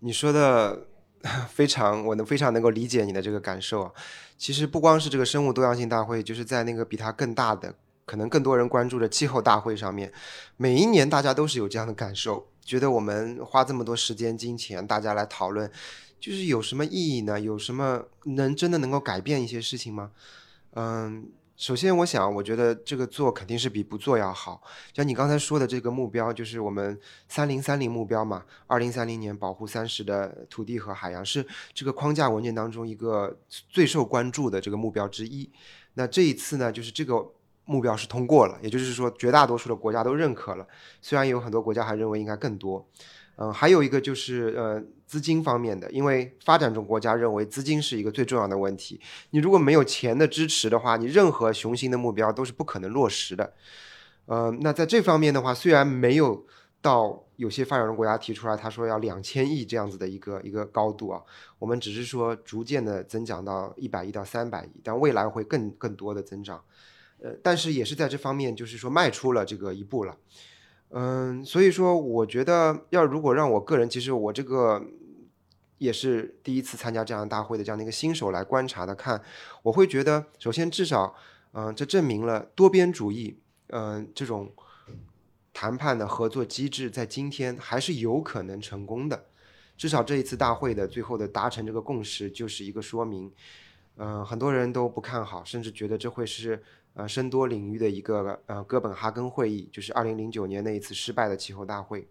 [0.00, 0.86] 你说的
[1.48, 3.92] 非常，我能非常能够理解你的这个感受啊。
[4.36, 7.74] 其实不光是这个生物多样性大会，就是在那个比它更大的，
[8.04, 10.12] 可能更多人关注的气候大会上面，
[10.56, 15.70] 每一年大家都是有这样的感受，觉得我们花这么多时间、金钱，大家来讨论，
[16.20, 17.40] 就是有什么意义呢？
[17.40, 20.10] 有什么能真的能够改变一些事情吗？
[20.72, 24.60] 嗯，首先我想，我觉得这个做肯定是比不做要好。
[24.92, 26.98] 像你刚才说的这个目标，就是我们
[27.28, 33.38] 三零三零目标嘛，二零三零年保护三十的土地和海洋，是这个框架文件当中一个
[33.70, 35.48] 最受关注的这个目标之一。
[35.94, 37.24] 那这一次呢，就是这个
[37.64, 40.66] 目标是通过了，也就是说绝大多数的国家都认可了，
[41.00, 42.86] 虽然有很多国家还认为应该更多。
[43.36, 49.00] 嗯，还有一个就是呃资金方面的，因为发展中国家认为资金是一个最重要的问题。
[49.30, 53.52] 你如果没有钱的支持的话，你任何雄心的目标都是不可能落实的。
[54.26, 56.46] 呃，那在这方面的话，虽然没有
[56.80, 61.20] 到有些发展中国家提出来，他说要两千亿这样子的一个一个高度啊，
[61.58, 66.62] 我们只是说逐渐的增长到一百亿到三百亿，但未来会更更多的增长。
[67.24, 70.14] 呃，但是也是在这方面，就是说迈出了这个一步了。
[70.90, 74.84] 嗯，所以说我觉得要如果让我个人，其实我这个
[75.78, 79.22] 也是第一次参加这样大会的这样的一个新手来观察的看，
[79.62, 81.14] 我会觉得首先至少，
[81.52, 84.52] 嗯、这证明了多边主义，嗯、这种
[85.54, 89.24] 谈判的合作机制在今天还是有可能成功的。
[89.78, 93.32] 至少这一次大会的最后的达成这个共识，就是一个说明。
[93.96, 96.60] 嗯、很多人都不看好，甚至觉得这会是
[96.94, 102.08] 呃深多领域的一个呃哥本哈根会议，就是二零零九年那一次失败的气候大会。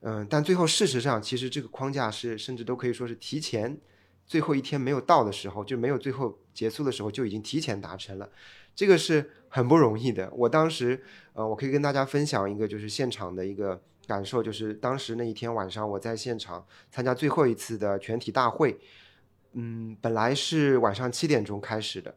[0.00, 3.78] 嗯、但最后事实上，其实这个框架是甚至都可以说是提前
[4.26, 8.28] 最后一天没有到的时候，就没有最后结束的时候就已经提前达成了，
[8.74, 10.28] 这个是很不容易的。
[10.32, 11.00] 我当时
[11.34, 18.80] 呃，我可以跟大家分享一个就是现场的一个感受，就是当时那一天晚上我在现场参加最后一次的全体大会。
[19.52, 22.12] 嗯，本来是晚上七点钟开始的，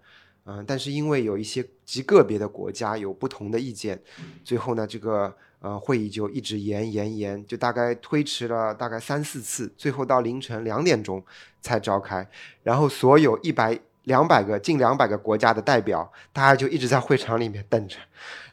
[0.46, 4.00] 嗯、但是因为有一些极个别的国家有不同的意见，
[4.44, 11.24] 最后呢，这个呃会议就一直延延延，就大概推迟了大概三四次，最后到凌晨两点钟
[11.62, 12.28] 才召开。
[12.62, 17.98] 然后所有一百两百个近两百个国家的代表，大家就一直在会场里面等着，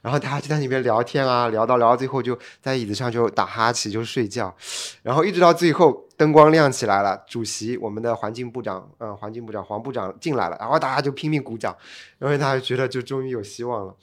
[0.03, 4.55] 然后大家就在那边聊天啊，聊到聊到最后就在椅子上就打哈欠就睡觉，
[5.03, 11.77] 然后一直到最后灯光亮起来了，主席我们的环境部长，呃，环境部长黄部长进来了，然后大家就拼命鼓掌，
[12.21, 13.95] 因为大家觉得就终于有希望了。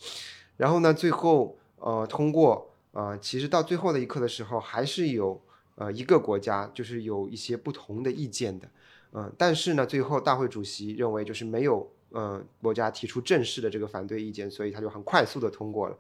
[0.58, 5.42] 然后呢，最后呃通过，呃，其实到最后的一刻的时候，还是有
[5.76, 8.68] 呃一个国家就是有一些不同的意见的，
[9.14, 11.92] 嗯、但是呢，最后大会主席认为就是没有。
[12.12, 15.98] 嗯，国家提出正式的这个反对意见，所以他就很快速的通过了，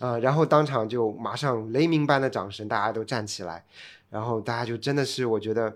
[0.00, 3.64] 呃，然后当场就马上雷鸣般的掌声，大家都站起来，
[4.10, 5.74] 然后大家就真的是我觉得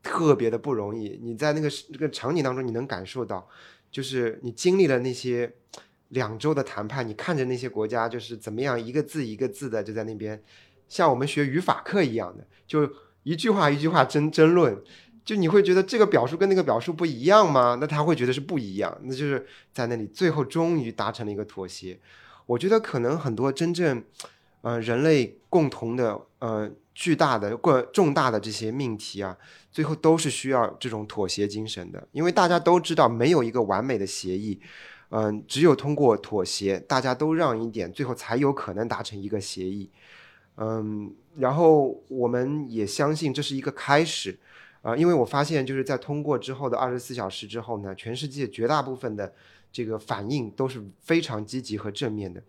[0.00, 1.18] 特别的不容易。
[1.20, 3.44] 你在那个那个场景当中，你能感受到，
[3.90, 5.52] 就是你经历了那些
[6.10, 10.40] 两周的谈判，你看着那些国家就是怎么样一个字一个字的就在那边，
[10.88, 12.88] 像我们学语法课一样的，就
[13.24, 14.80] 一句话一句话争争论。
[15.26, 17.76] 就你会觉得这个表述跟那个表述不一样吗？
[17.80, 21.98] 那他会觉得是不一样，那就是在那里最后终于达成了一个妥协。
[22.46, 24.04] 我觉得可能很多真正，
[24.62, 29.36] 呃，人类共同的呃巨大的过重大的这些命题啊，
[29.72, 34.60] 最后都是需要这种妥协精神的，因为大家都知道没有一个完美的协议，
[35.10, 39.90] 嗯，只有通过妥协，大家都让一点，最后才有可能达成一个协议。
[40.58, 44.38] 嗯，然后我们也相信这是一个开始，
[44.86, 49.32] 啊，因为我发现就是在通过之后的二十四小时之后呢，全世界绝大部分的
[49.72, 52.40] 这个反应都是非常积极和正面的，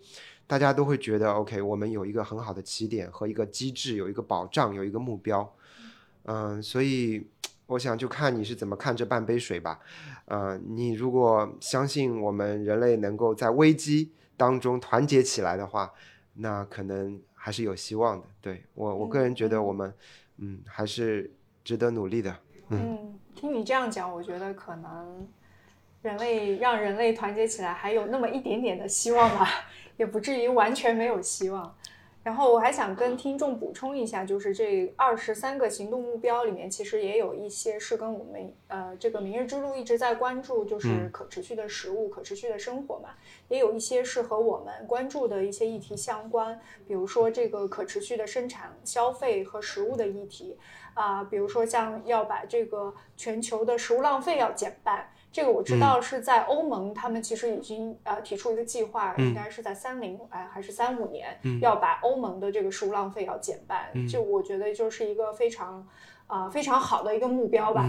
[0.45, 5.51] 大家都会觉得 OK，我们有一个很好的起点和一个机制，有一个保障，有一个目标。
[6.25, 7.25] 嗯，所以。
[7.67, 9.77] 我想就看你是怎么看这半杯水吧，
[10.23, 15.91] 呃，你如果相信我们人类能够在危机当中团结起来的话，
[16.35, 18.25] 那可能还是有希望的。
[18.39, 19.93] 对我，我个人觉得我们，
[20.37, 21.29] 嗯，还是
[21.67, 22.33] 值得努力的。
[22.69, 25.27] 嗯，听你这样讲，我觉得可能
[26.01, 29.45] 人类让人类团结起来还有那么一点点的希望吧，
[29.97, 31.75] 也不至于完全没有希望。
[32.27, 43.11] 然后我还想跟听众补充一下，就是这二十三个行动目标里面，其实也有一些是跟我们呃这个明日之路一直在关注，就是可持续的食物、可持续的生活嘛。
[43.47, 50.57] 也有一些是和我们关注的一些议题相关，比如说这个可持续的生产、消费和食物的议题
[50.95, 55.09] 啊，比如说像要把这个全球的食物浪费要减半。
[55.31, 63.91] 这个我知道是在欧盟，他们其实已经呃提出一个计划，应该是在三零哎还是三五年，要把欧盟的这个食物浪费要减半。
[64.07, 65.87] 就我觉得就是一个非常
[66.25, 67.85] 啊非常好的一个目标吧。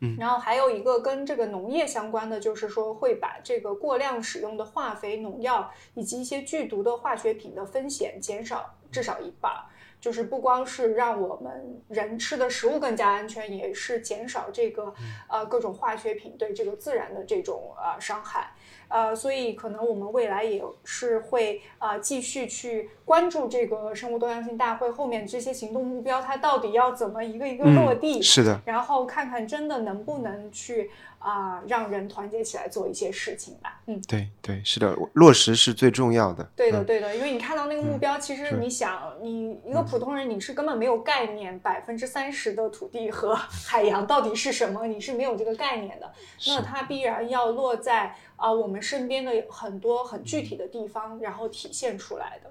[0.00, 9.52] 嗯，然后还有一个跟这个农业相关的，就是说会把这个过量使用的化肥、农药以及一些剧毒的化学品的风险减少至少一半。
[10.00, 14.94] 就是不光是让我们人吃的食物更加安全，也是减少这个
[15.28, 18.52] 呃各种化学品对这个自然的这种呃伤害。
[18.88, 28.22] 呃，所以可能我们未来也是会啊继续去关注这个生物多样性大会后面这些行动目标，它到底要怎么一个一个落地？
[28.22, 28.60] 是的。
[28.64, 30.88] 然后看看真的能不能去
[31.26, 33.80] 啊让人团结起来做一些事情吧。
[33.86, 36.44] 嗯，对对，是的，落实是最重要的。
[36.54, 43.34] 对的对的，因为你看到那个目标，其实你想，你一个普通人你是根本没有概念，百分之三十的土地和
[43.66, 46.12] 海洋到底是什么，你是没有这个概念的。
[46.46, 48.14] 那它必然要落在。
[48.36, 52.50] 啊，我们身边的很多很具体的地方，然后体现出来的。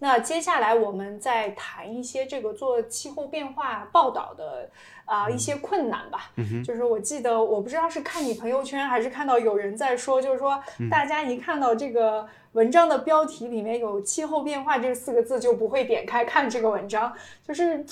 [0.00, 4.68] 那接下来我们再谈一些这个做气候变化报道的
[5.04, 6.30] 啊一些困难吧。
[6.64, 17.12] 就是我记得，我不知道是看你朋友圈还是看到有人在说，就是说大家一看到这个文章的标题里面有“气候变化”这四个字，就不会点开看这个文章，
[17.46, 17.84] 就是。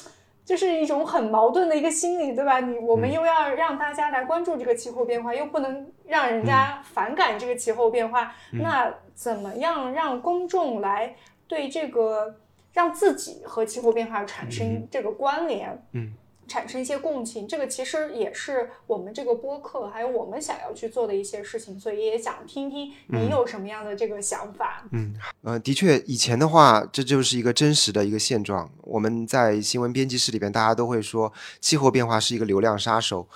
[0.46, 2.60] 就是一种很矛盾的一个心理，对吧？
[2.60, 11.16] 你我们又要让大家来关注这个气候变化，又不能让人家反感这个气候变化，那怎么样让公众来
[11.46, 12.36] 对这个
[12.72, 15.86] 让自己和气候变化产生这个关联？
[15.92, 16.14] 嗯。
[16.48, 24.86] 产生一些共情，这个其实也是我们这个播客，还有我们想要去做的一些事情，所以也想听听你有什么样的这个想法。
[24.92, 28.70] 嗯，呃，的确，以前的话，这就是一个真实的一个现状。
[28.82, 33.26] 我们在新闻编辑室里边，大家都会说气候变化是一个流量杀手。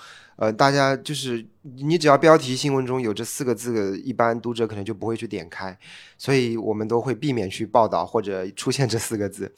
[0.41, 5.77] 呃，大家就是你只要标题新闻中有这四个字，一般读者可能就不会去点开，
[6.17, 9.53] 所以我们都会避免去报道或者出现这四个字。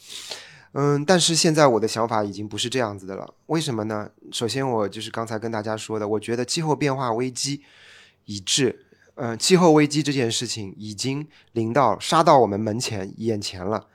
[0.73, 3.33] 嗯，但是现在我的想法已经不是这样子的了。
[3.45, 4.09] 为什么呢？
[4.33, 7.61] 首先，我就是刚才跟大家说的，我觉得气候变化危机
[8.25, 8.85] 已至。
[9.15, 13.87] 嗯，气候危机这件事情已经临到、杀到我们门前、眼前了。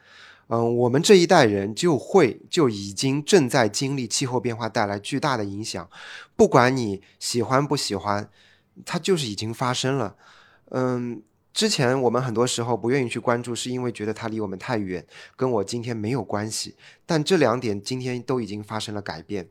[0.48, 5.88] 嗯，我们这一代人就会就已经正在经历气候变化带来巨大的影响。
[6.36, 8.28] 不管你喜欢不喜欢，
[8.84, 10.16] 它就是已经发生了。
[10.70, 11.22] 嗯。
[11.54, 16.76] 之前我们很多时候不愿意去关注，是因为觉得它离我们太远，跟我今天没有关系。
[17.04, 19.48] 但这两点今天都已经发生了改变。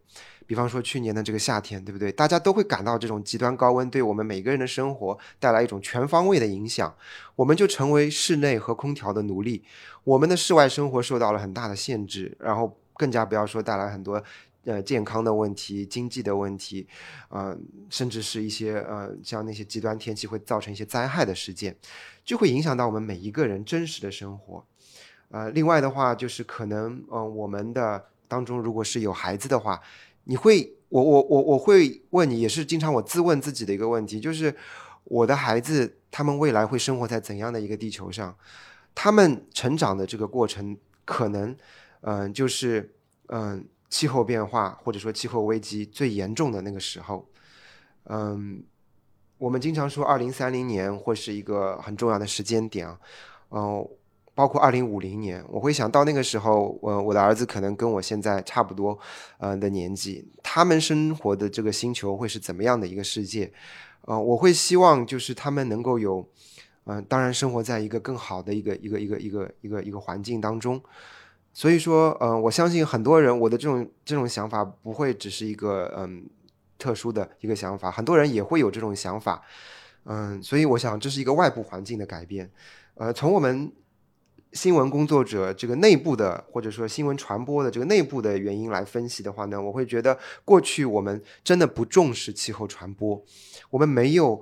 [0.48, 2.12] 比方说去年的这个夏天，对不对？
[2.12, 6.96] 大家都会感到这种极端高温对我们每个人的生活带来一种全方位的影响，
[7.36, 9.64] 我们就成为室内和空调的奴隶，
[10.04, 14.24] 我们的室外生活受到了很大的限制，然后更加不要说带来很多。
[14.66, 16.86] 呃，健康的问题、经济的问题，
[17.30, 17.58] 呃，
[17.90, 21.74] 甚至是一些呃，像那些极端天气会造成一些灾害的事件，
[22.26, 24.66] 就会影响到我们每一个人真实的生活。
[25.30, 29.80] 呃，另外的话，就是可能，嗯，我们的当中如果是有孩子的话，
[30.28, 34.56] 你会，我我我我会问你，也是经常我自问自己的一个问题，就是
[35.06, 38.38] 我的孩子他们未来会生活在怎样的一个地球上？
[38.94, 41.56] 他们成长的这个过程，可能，
[42.02, 42.94] 嗯，就是，
[43.28, 43.66] 嗯。
[43.90, 47.26] 气候变化或者说气候危机最严重的那个时候，
[48.10, 48.62] 嗯，
[49.38, 53.00] 我们经常说二零三零年会是一个很重要的时间点啊，
[53.50, 53.90] 嗯，
[54.38, 58.96] 包括二零五零年，我会想到那个时候，我我的儿子可能跟我现在差不多，
[59.40, 63.52] 呃的年纪，他们生活的这个星球会是怎么样的一个世界？
[64.02, 66.24] 呃，我会希望就是他们能够有
[66.84, 70.80] 嗯，当然生活在一个更好的一个一个一个一个一个一个环境当中。
[71.52, 76.24] 所以说，嗯，我相信很多人我的这种这种想法不会只是一个嗯
[76.78, 79.42] 特殊的一个想法，很多人也会有这种想法。
[80.06, 82.48] 嗯，所以我想这是一个外部环境的改变。
[82.94, 83.72] 呃，从我们
[84.58, 93.24] 新闻工作者这个内部的，或者说新闻传播的这个内部的原因来分析的话呢，我会觉得过去我们真的不重视气候传播，
[93.70, 94.42] 我们没有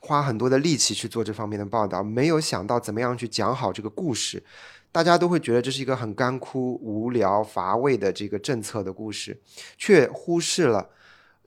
[0.00, 4.44] 花很多的力气去做这方面的报道，没有想到怎么样去讲好这个故事，
[4.92, 9.40] 大家都会觉得这是一个很干枯、无聊、乏味的这个政策的故事，
[9.78, 10.90] 却忽视了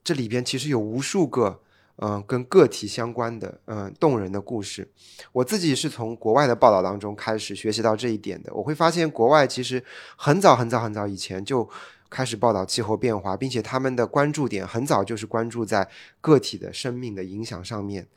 [0.03, 1.59] 这里边其实有无数个。
[1.97, 4.89] 嗯，跟个体相关的，嗯，动人的故事，
[5.31, 8.51] 我自己是从国外的报道当中开始学习到这一点的。
[8.53, 9.83] 我会发现，国外其实
[10.15, 11.69] 很早很早很早以前就
[12.09, 15.87] 开始报道气候变化，并且他们的关注点很早就是关注在
[16.19, 18.07] 个体的生命的影响上面。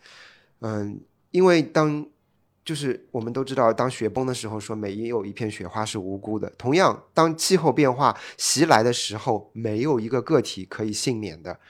[0.61, 0.99] 嗯，
[1.31, 2.07] 因为当
[2.64, 6.51] 就是我们都知道，当雪崩的时候，说没有一片雪花是无辜的。
[6.57, 11.61] 同样，当气候变化袭来的时候，没有一个个体可以幸免的。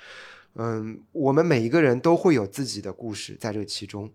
[0.59, 4.11] 嗯，我们每一个人都会有自己的故事在这其中。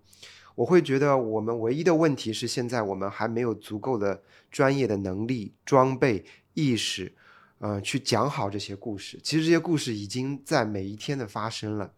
[0.55, 4.21] 我会觉得，我们唯一的问题是，现在我们还没有足够的
[4.51, 6.25] 专业的能力、装备、
[6.55, 7.13] 意识，
[7.59, 9.19] 呃，去讲好这些故事。
[9.23, 11.93] 其实这些故事已经在每一天的发生了。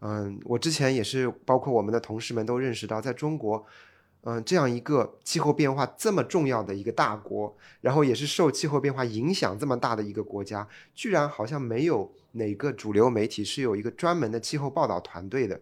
[0.00, 3.64] 嗯，我之前也是，包括我们的同事们都认识到，在中国，
[4.22, 12.10] 嗯，这样一个气候变化这么重要的一个大国，然后也是受气候变化影响这么大的一个国家，居然好像没有。
[12.36, 15.60] 哪个主流媒体是有一个专门的气候报道团队的？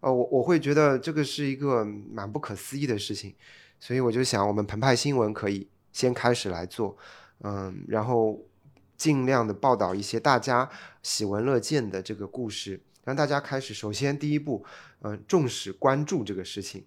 [0.00, 3.34] 呃，我我会觉得这个是一个蛮不可思议的事情，
[3.80, 6.94] 所以我就想，我们澎湃新闻可以先开始来做，
[7.40, 8.44] 嗯，然后
[8.98, 10.68] 尽量的报道一些大家
[11.02, 14.62] 喜闻乐见的这个故事，让大家开始首先第一步，
[15.00, 16.84] 嗯，重视关注这个事情，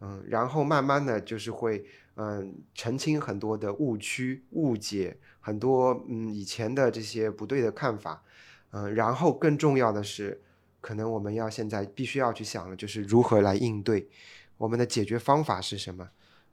[0.00, 1.86] 嗯，然后慢慢的就是会，
[2.16, 8.24] 嗯，澄清很多的误区、误解，很多嗯以前的这些不对的看法。
[8.72, 10.40] 嗯，然后更重要的是，
[10.80, 14.08] 可能我们要现在必须要去想的，就是如何来应对，
[14.56, 16.08] 我们的解决方法是什么？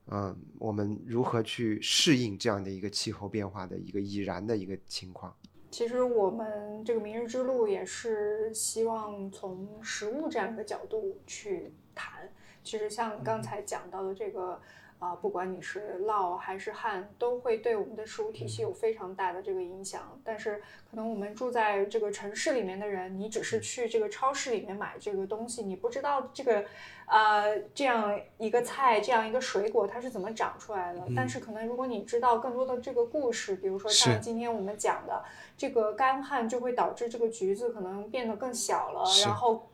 [0.08, 5.36] 嗯，我们如何去适应这样的一个气候变化的一个已然的一个情况？
[5.70, 12.30] 其实我们这个明日之路也是希望从食物这样一个角度去谈。
[12.64, 14.62] 其实像刚才讲到的这个。
[15.00, 20.20] 啊，不管你是涝还是旱，都会对我们的食物体系有非常大的这个影响。
[20.24, 26.66] 但是，可能我们住在这个城市里面的人，你只是去这个超市里面买这个东西，你不知道这个，
[27.06, 31.04] 呃，这样一个菜，这样一个水果它是怎么长出来的。
[31.16, 35.24] 但是，可能如果你知道更多的这个故事，比如说像今天我们讲的
[35.56, 39.68] 这个干旱，就会导致这个橘子可能变得更小了，然后。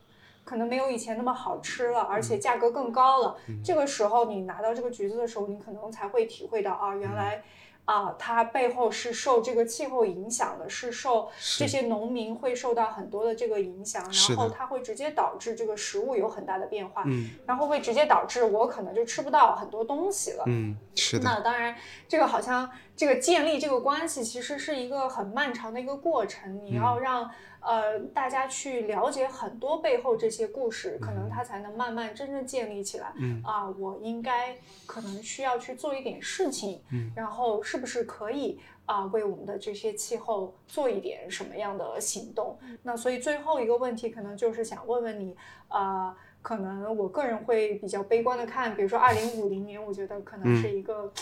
[0.44, 3.38] 可能没有以前那么好吃了，而且价格更高了。
[3.64, 7.44] 这个时候你拿到这个橘子的时候，你可能才会体会到啊，原来。
[7.86, 11.28] 啊，它背后是受这个气候影响的，是受
[11.58, 21.26] 这些农民会受到很多的这个影响，然后它会直接导致这个食物有很大的变化，嗯，然后会直接导致我可能就吃不到很多东西了，嗯，是的。
[21.26, 21.76] 那当然，
[22.08, 27.30] 这个好像这个建立这个关系其实是一个很漫长的一个过程，你要让。
[27.66, 33.14] 呃，大家去了解很多背后这些故事，可能它才能慢慢真正建立起来。
[33.16, 42.60] 嗯啊，我应该可能需要去做一点事情，嗯，然后是不是可以啊，为我们的这些气候做一点什么样的行动？
[42.82, 45.34] 那所以最后一个问题，可能就是想问问你，
[45.70, 51.14] 啊，可能我个人会比较悲观的看，比如说二零五零年，我觉得可能是一个啊。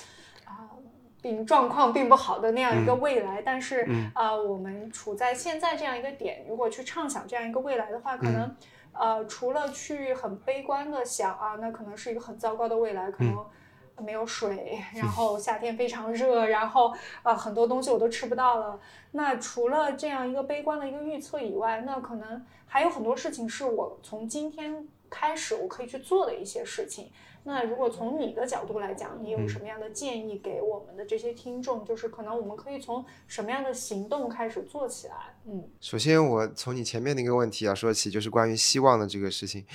[1.21, 8.55] 并状况并不好的那样一个未来，但是呃，我们处在现在这样一个点，如果去畅想这样一个未来的话，可能
[8.93, 13.45] 呃，除了去很悲观的想啊，那可能是一个很糟糕的未来，可能
[13.99, 16.91] 没有水，然后夏天非常热，然后
[17.21, 18.79] 呃，很多东西我都吃不到了。
[19.11, 27.11] 那除了这样一个悲观的一个预测以外，那可能还有很多事情是我从今天开始我可以去做的一些事情。
[27.43, 31.83] 那如果从你的角度来讲，你有什么样的建议给我们的这些听众？
[31.83, 35.35] 就是可能我们可以从什么样的行动开始做起来？
[35.45, 39.65] 嗯，首先我从你前面的一个问题啊说起，就是关于希望的这个事情。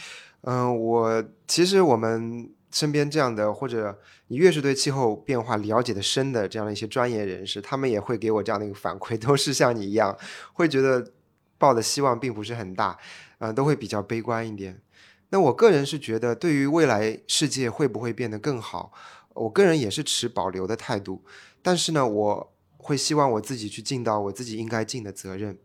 [0.42, 3.98] 嗯，我其实我们身边这样的，或者
[4.28, 10.16] 你越是对气候变化了解的深的这样的一些专业人士，他们也会给我这样的一个反馈，都是像你一样，
[10.52, 11.10] 会觉得
[11.58, 12.96] 抱的希望并不是很大，
[13.38, 14.80] 嗯，都会比较悲观一点。
[15.30, 18.92] 那我个人是觉得，对于未来世界会不会变得更好，
[19.34, 21.22] 我个人也是持保留的态度。
[21.62, 25.58] 但是呢，我会希望我自己去尽到我自己应该尽的责任。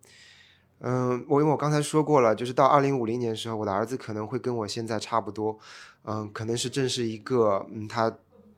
[0.79, 5.59] 嗯，我因为我刚才说过了，就是到二零五零年的时候，我的儿子可能会跟我现在差不多。
[6.05, 8.11] 嗯，可能是正是一个嗯他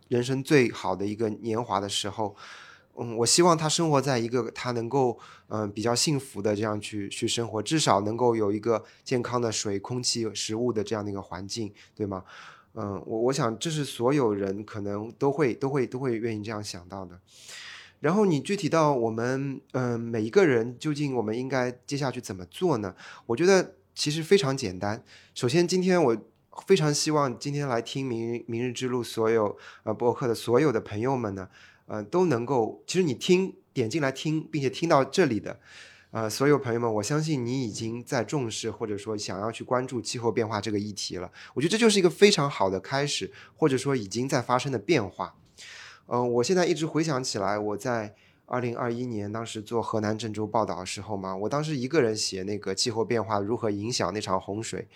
[0.07, 2.35] 人生最好的一个年华的时候。
[2.95, 5.18] 嗯，我希望他生活在一个他能够
[5.48, 12.24] 嗯比较幸福的这样去去生活，至少能够有一个健康的水、空气、食物的这样的一个环境，对吗？
[12.76, 17.20] 嗯，我我想这是所有人可能都会都会都会愿意这样想到的。
[17.99, 22.95] 然后你具体到我们嗯每一个人究竟我们应该接下去怎么做呢？
[23.26, 25.03] 我觉得其实非常简单。
[25.34, 26.18] 首先，今天我
[26.68, 31.49] 非常希望今天来听明明日之路所有呃博客的所有的朋友们呢。
[31.94, 35.60] 呃，都能够，其实你听点进来听，并且听到这里的，
[36.10, 41.32] 呃，所有朋友们，我相信你已经在重视或者说想要去关注气候变化这个议题了。
[41.53, 45.36] 我觉得这就是一个非常好的开始，或者说已经在发生的变化。
[46.07, 48.15] 嗯，我现在一直回想起来，我在
[48.48, 54.88] 二零二一年当时做河南郑州报道的时候嘛，我当时一个人写那个气候变化如何影响那场洪水，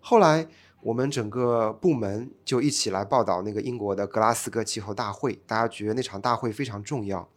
[0.00, 0.46] 后来。
[0.82, 7.28] 我们整个部门就一起来报道那个英国的格拉斯哥气候大会，大家觉得那场大会非常重要。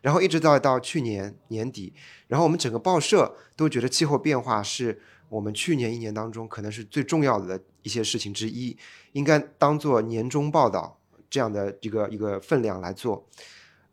[0.00, 1.92] 然后一直到到去年年底，
[2.28, 8.76] 然后我们整个报社都觉得气候变化是我们去年一年当中可能是最重要的一些事情之一，
[9.12, 10.96] 应该当做年终报道
[11.28, 13.26] 这样的一个一个分量来做。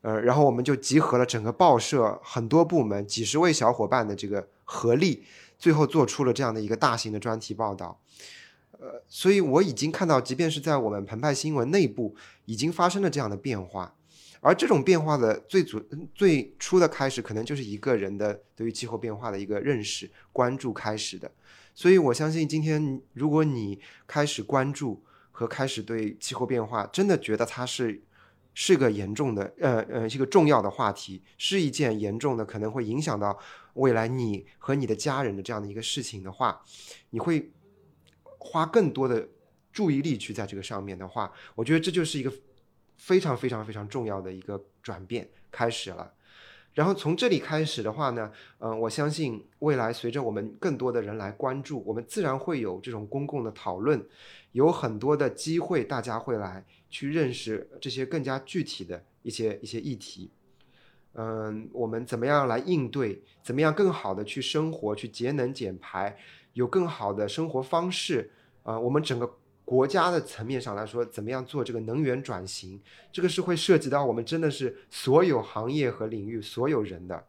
[0.01, 5.23] 呃，然后我们就集合了整个报社很多部门几十位小伙伴的这个合力，
[5.57, 7.99] 最后做出了这样的一个大型的专题报道。
[8.81, 12.15] 呃，所以我已经看到，即便是在我们澎湃新闻内部，
[12.45, 13.93] 已经发生了这样的变化，
[14.39, 15.83] 而这种变化的最主
[16.15, 21.29] 最初的开始，可能就是一个人的对于气候变化的一个认识、关注开始的。
[21.75, 23.77] 所以我相信，今天如果你
[24.07, 28.01] 开始关注和开始对气候变化真的觉得它是
[28.53, 33.37] 是个严重的，呃呃，一个重要的话题，是一件严重的，可能会影响到
[33.73, 36.61] 未来你和你的家人的这样的一个事情的话，
[37.09, 37.51] 你会。
[38.39, 39.27] 花更多的
[39.71, 42.33] 注意力去在这个上面的话，我觉得这就是一个
[42.97, 46.11] 非常非常非常重要的一个转变开始了。
[46.73, 54.01] 然后从这里开始的话呢，嗯，我相信未来随着我们更多的人来关注，我们自然会有这种公共的讨论，
[54.53, 60.31] 有很多的机会，大家会来去认识这些更加具体的一些一些议题。
[61.13, 63.21] 嗯，我们怎么样来应对？
[63.43, 66.17] 怎么样更好的去生活，去节能减排？
[66.53, 68.31] 有更好的生活方式，
[68.63, 72.81] 啊，我们整个国家的层面上来说，怎么样做这个能源转型？
[73.11, 77.25] 这个是会涉及到我们真的是所有行业和领域所有人的，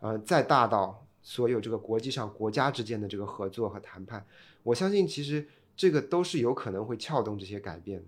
[0.00, 4.26] 呃，再大到所有这个国际上国家之间的这个合作和谈判，
[4.62, 5.46] 我相信其实
[5.76, 8.06] 这个都是有可能会撬动这些改变的。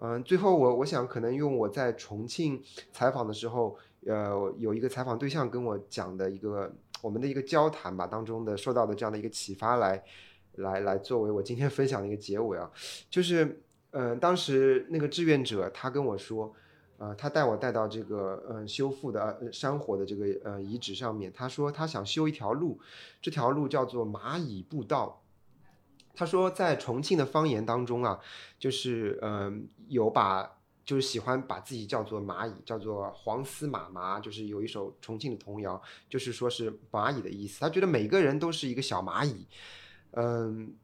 [0.00, 2.62] 嗯，最后我我想可能用我在重庆
[2.92, 3.76] 采访的时候，
[4.08, 6.72] 呃，有一个采访对象跟我讲的一个。
[7.00, 10.02] 我们的一个交谈吧当中的受到的这样的一个启发来，
[10.56, 12.68] 来来作为我今天分享的一个结尾啊，
[13.08, 13.62] 就是，
[13.92, 16.52] 嗯，当时那个志愿者他跟我说，
[16.96, 22.80] 呃，他带我带到这个嗯修复的山火的这个呃遗址上面，他说他想修一条路，
[23.22, 25.22] 这条路叫做蚂蚁步道，
[26.16, 28.18] 他说在重庆的方言当中啊，
[28.58, 30.57] 就是嗯有把。
[30.88, 35.78] 就是喜欢把自己叫做蚂蚁，叫做黄丝马麻，就是有一首重庆的童谣，
[36.08, 37.60] 就是说是蚂蚁的意思。
[37.60, 39.46] 他觉得每个人都是一个小蚂蚁，
[40.12, 40.74] 嗯，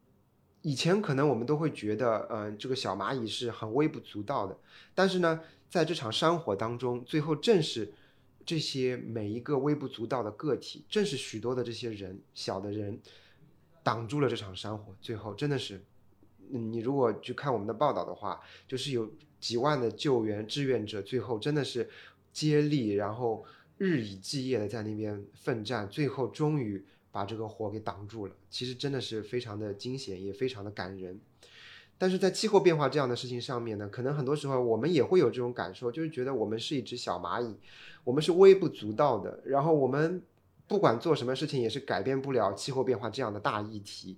[0.61, 4.55] 以前可能我们都会觉得，嗯，这个小蚂蚁是很微不足道的，
[4.95, 5.41] 但是呢，
[5.71, 7.91] 在这场山火当中，最后正是
[8.45, 13.01] 这些每一个微不足道的个体，正是许多的这些人，小的人，
[13.83, 14.95] 挡住了这场山火。
[15.01, 15.83] 最后真的是，
[16.53, 19.11] 嗯你如果去看我们的报道的话，就是有。
[19.45, 21.91] 几万的救援志愿者，最后真的是
[22.33, 23.45] 接力，然后
[23.77, 28.35] 日以继夜的在那边奋战，最后终于把这个火给挡住了。
[28.49, 31.21] 其实真的是非常的惊险，也非常的感人。
[31.99, 37.55] 但是在气候变化这样的事情上面呢，可能很多时候我们也会有这种感受，就是觉得我们是一只小蚂蚁，
[38.03, 40.23] 我们是微不足道的，然后我们
[40.67, 44.17] 不管做什么事情也是改变不了气候变化这样的大议题。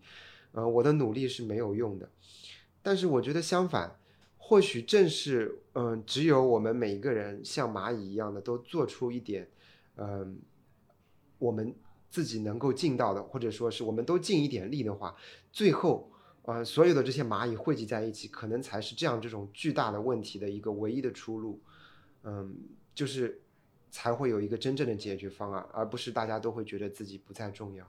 [0.52, 2.08] 呃，我的努力是没有用的。
[2.80, 3.98] 但是我觉得相反。
[4.48, 9.48] 或许正是，嗯，只有我们每一个人像蚂蚁一样的都做出一点，
[9.96, 10.38] 嗯，
[11.38, 11.74] 我们
[12.08, 15.16] 自己能够尽到的，或者说是我们都尽一点力的话，
[15.50, 16.12] 最后，
[16.42, 21.60] 呃，所有的这些蚂蚁汇集在一起，可能才是这样这种巨大的问题的一个唯一的出路，
[22.22, 22.56] 嗯，
[22.94, 23.42] 就是
[23.90, 27.84] 才会有一个真正的解决方案，而不是大家都会觉得自己不再重要。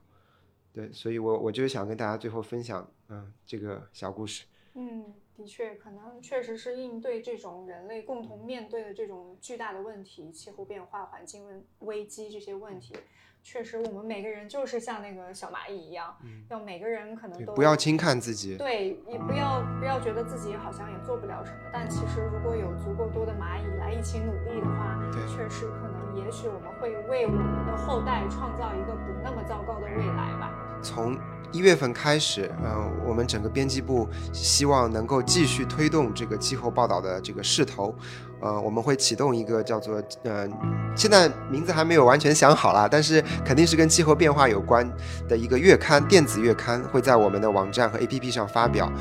[0.73, 4.45] 对，所以我我就是想跟大家最后分享，嗯，这个小故事。
[4.73, 5.13] 嗯。
[5.37, 12.95] 的确，可能确实是应对这种人类共同面对的这种巨大的问题，气候变化、环境问危机这些问题，
[13.43, 16.17] 确实我们每个人就是像那个小蚂蚁一样，
[16.49, 30.66] 要每个人可能都不要轻看自己，对，也不要不要觉得自己好像也做不了什么，但其实如果有足够多的蚂蚁来一起努力的话，确实可能也许我们会为我们的后代创造一个不那么糟糕的未来吧。
[30.81, 31.17] 从
[31.51, 37.95] 一月份开始，嗯，我们整个编辑部希望能够继续推动这个气候报道的这个势头，
[38.41, 40.45] 呃，我们会启动一个叫做，呃，
[40.93, 44.85] 现在名字还没有完全想好啦，但是肯定是跟气候变化有关
[45.29, 48.91] 的一个月刊，电子月刊会在我们的网站和 APP 上发表，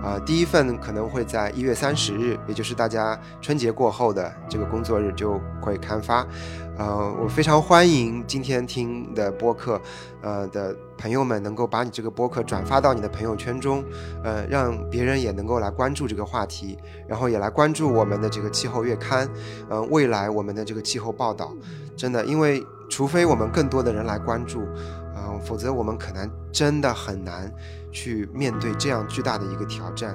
[0.00, 6.24] 啊，第一份可能会在一月三十日，也就是大家春节过后的这个工作日就会刊发。
[6.78, 9.80] 呃，我非常欢迎今天听的播客，
[10.20, 13.82] 呃的朋友们能够把你这个播客转发到你的朋友圈中，
[14.22, 16.76] 呃，让别人也能够来关注这个话题，
[17.08, 19.26] 然后也来关注我们的这个气候月刊，
[19.70, 21.50] 嗯，未来我们的这个气候报道，
[21.96, 24.60] 真的，因为除非我们更多的人来关注，
[25.16, 27.50] 嗯，否则我们可能真的很难
[27.90, 30.14] 去面对这样巨大的一个挑战，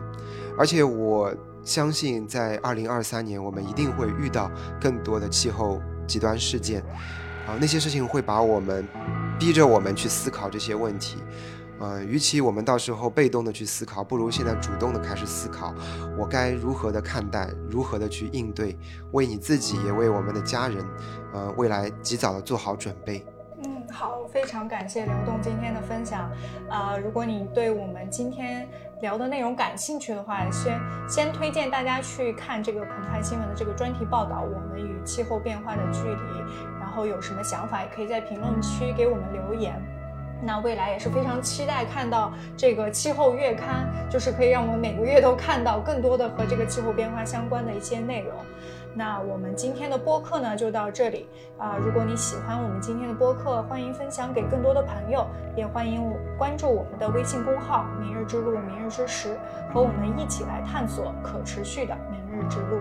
[0.60, 1.34] 而且我
[1.64, 5.82] 相信在二零二三年，我们一定会遇到更多的气候。
[6.12, 6.82] 极端事件，
[7.48, 8.86] 啊，那些事情会把我们
[9.40, 11.20] 逼着我们去思考这些问题，
[11.80, 15.74] 呃，与其我们到时候被动的去思考，不如现在主动的开始思考，
[16.18, 18.78] 我该如何的看待，如何的去应对，
[19.14, 20.86] 为你自己也为我们的家人，
[21.34, 23.26] 呃，未来及早的做好准备。
[23.64, 26.30] 嗯，好，非常感谢刘栋今天的分享，
[26.70, 28.68] 啊，如果你对我们今天。
[29.02, 30.80] 聊的内容感兴趣的话，先
[31.10, 36.14] 先推荐大家去看这个澎湃新闻的这个专题报道《我们与气候变化的距离》，
[36.80, 39.73] 然后有什么想法也可以在评论区给我们留言。
[40.44, 48.36] 那未来也是非常期待看到这个气候月刊，就是可以让我们每个月都看到更多的和这个气候变化相关的一些内容。
[48.94, 51.28] 那我们今天的播客呢就到这里
[51.58, 51.78] 啊！
[51.80, 59.38] 如果你喜欢我们今天的播客，欢迎分享给更多的朋友，也欢迎关注我们的微信公号“明日之路”“明日之时”，
[59.74, 62.80] 和我们一起来探索可持续的明日之路。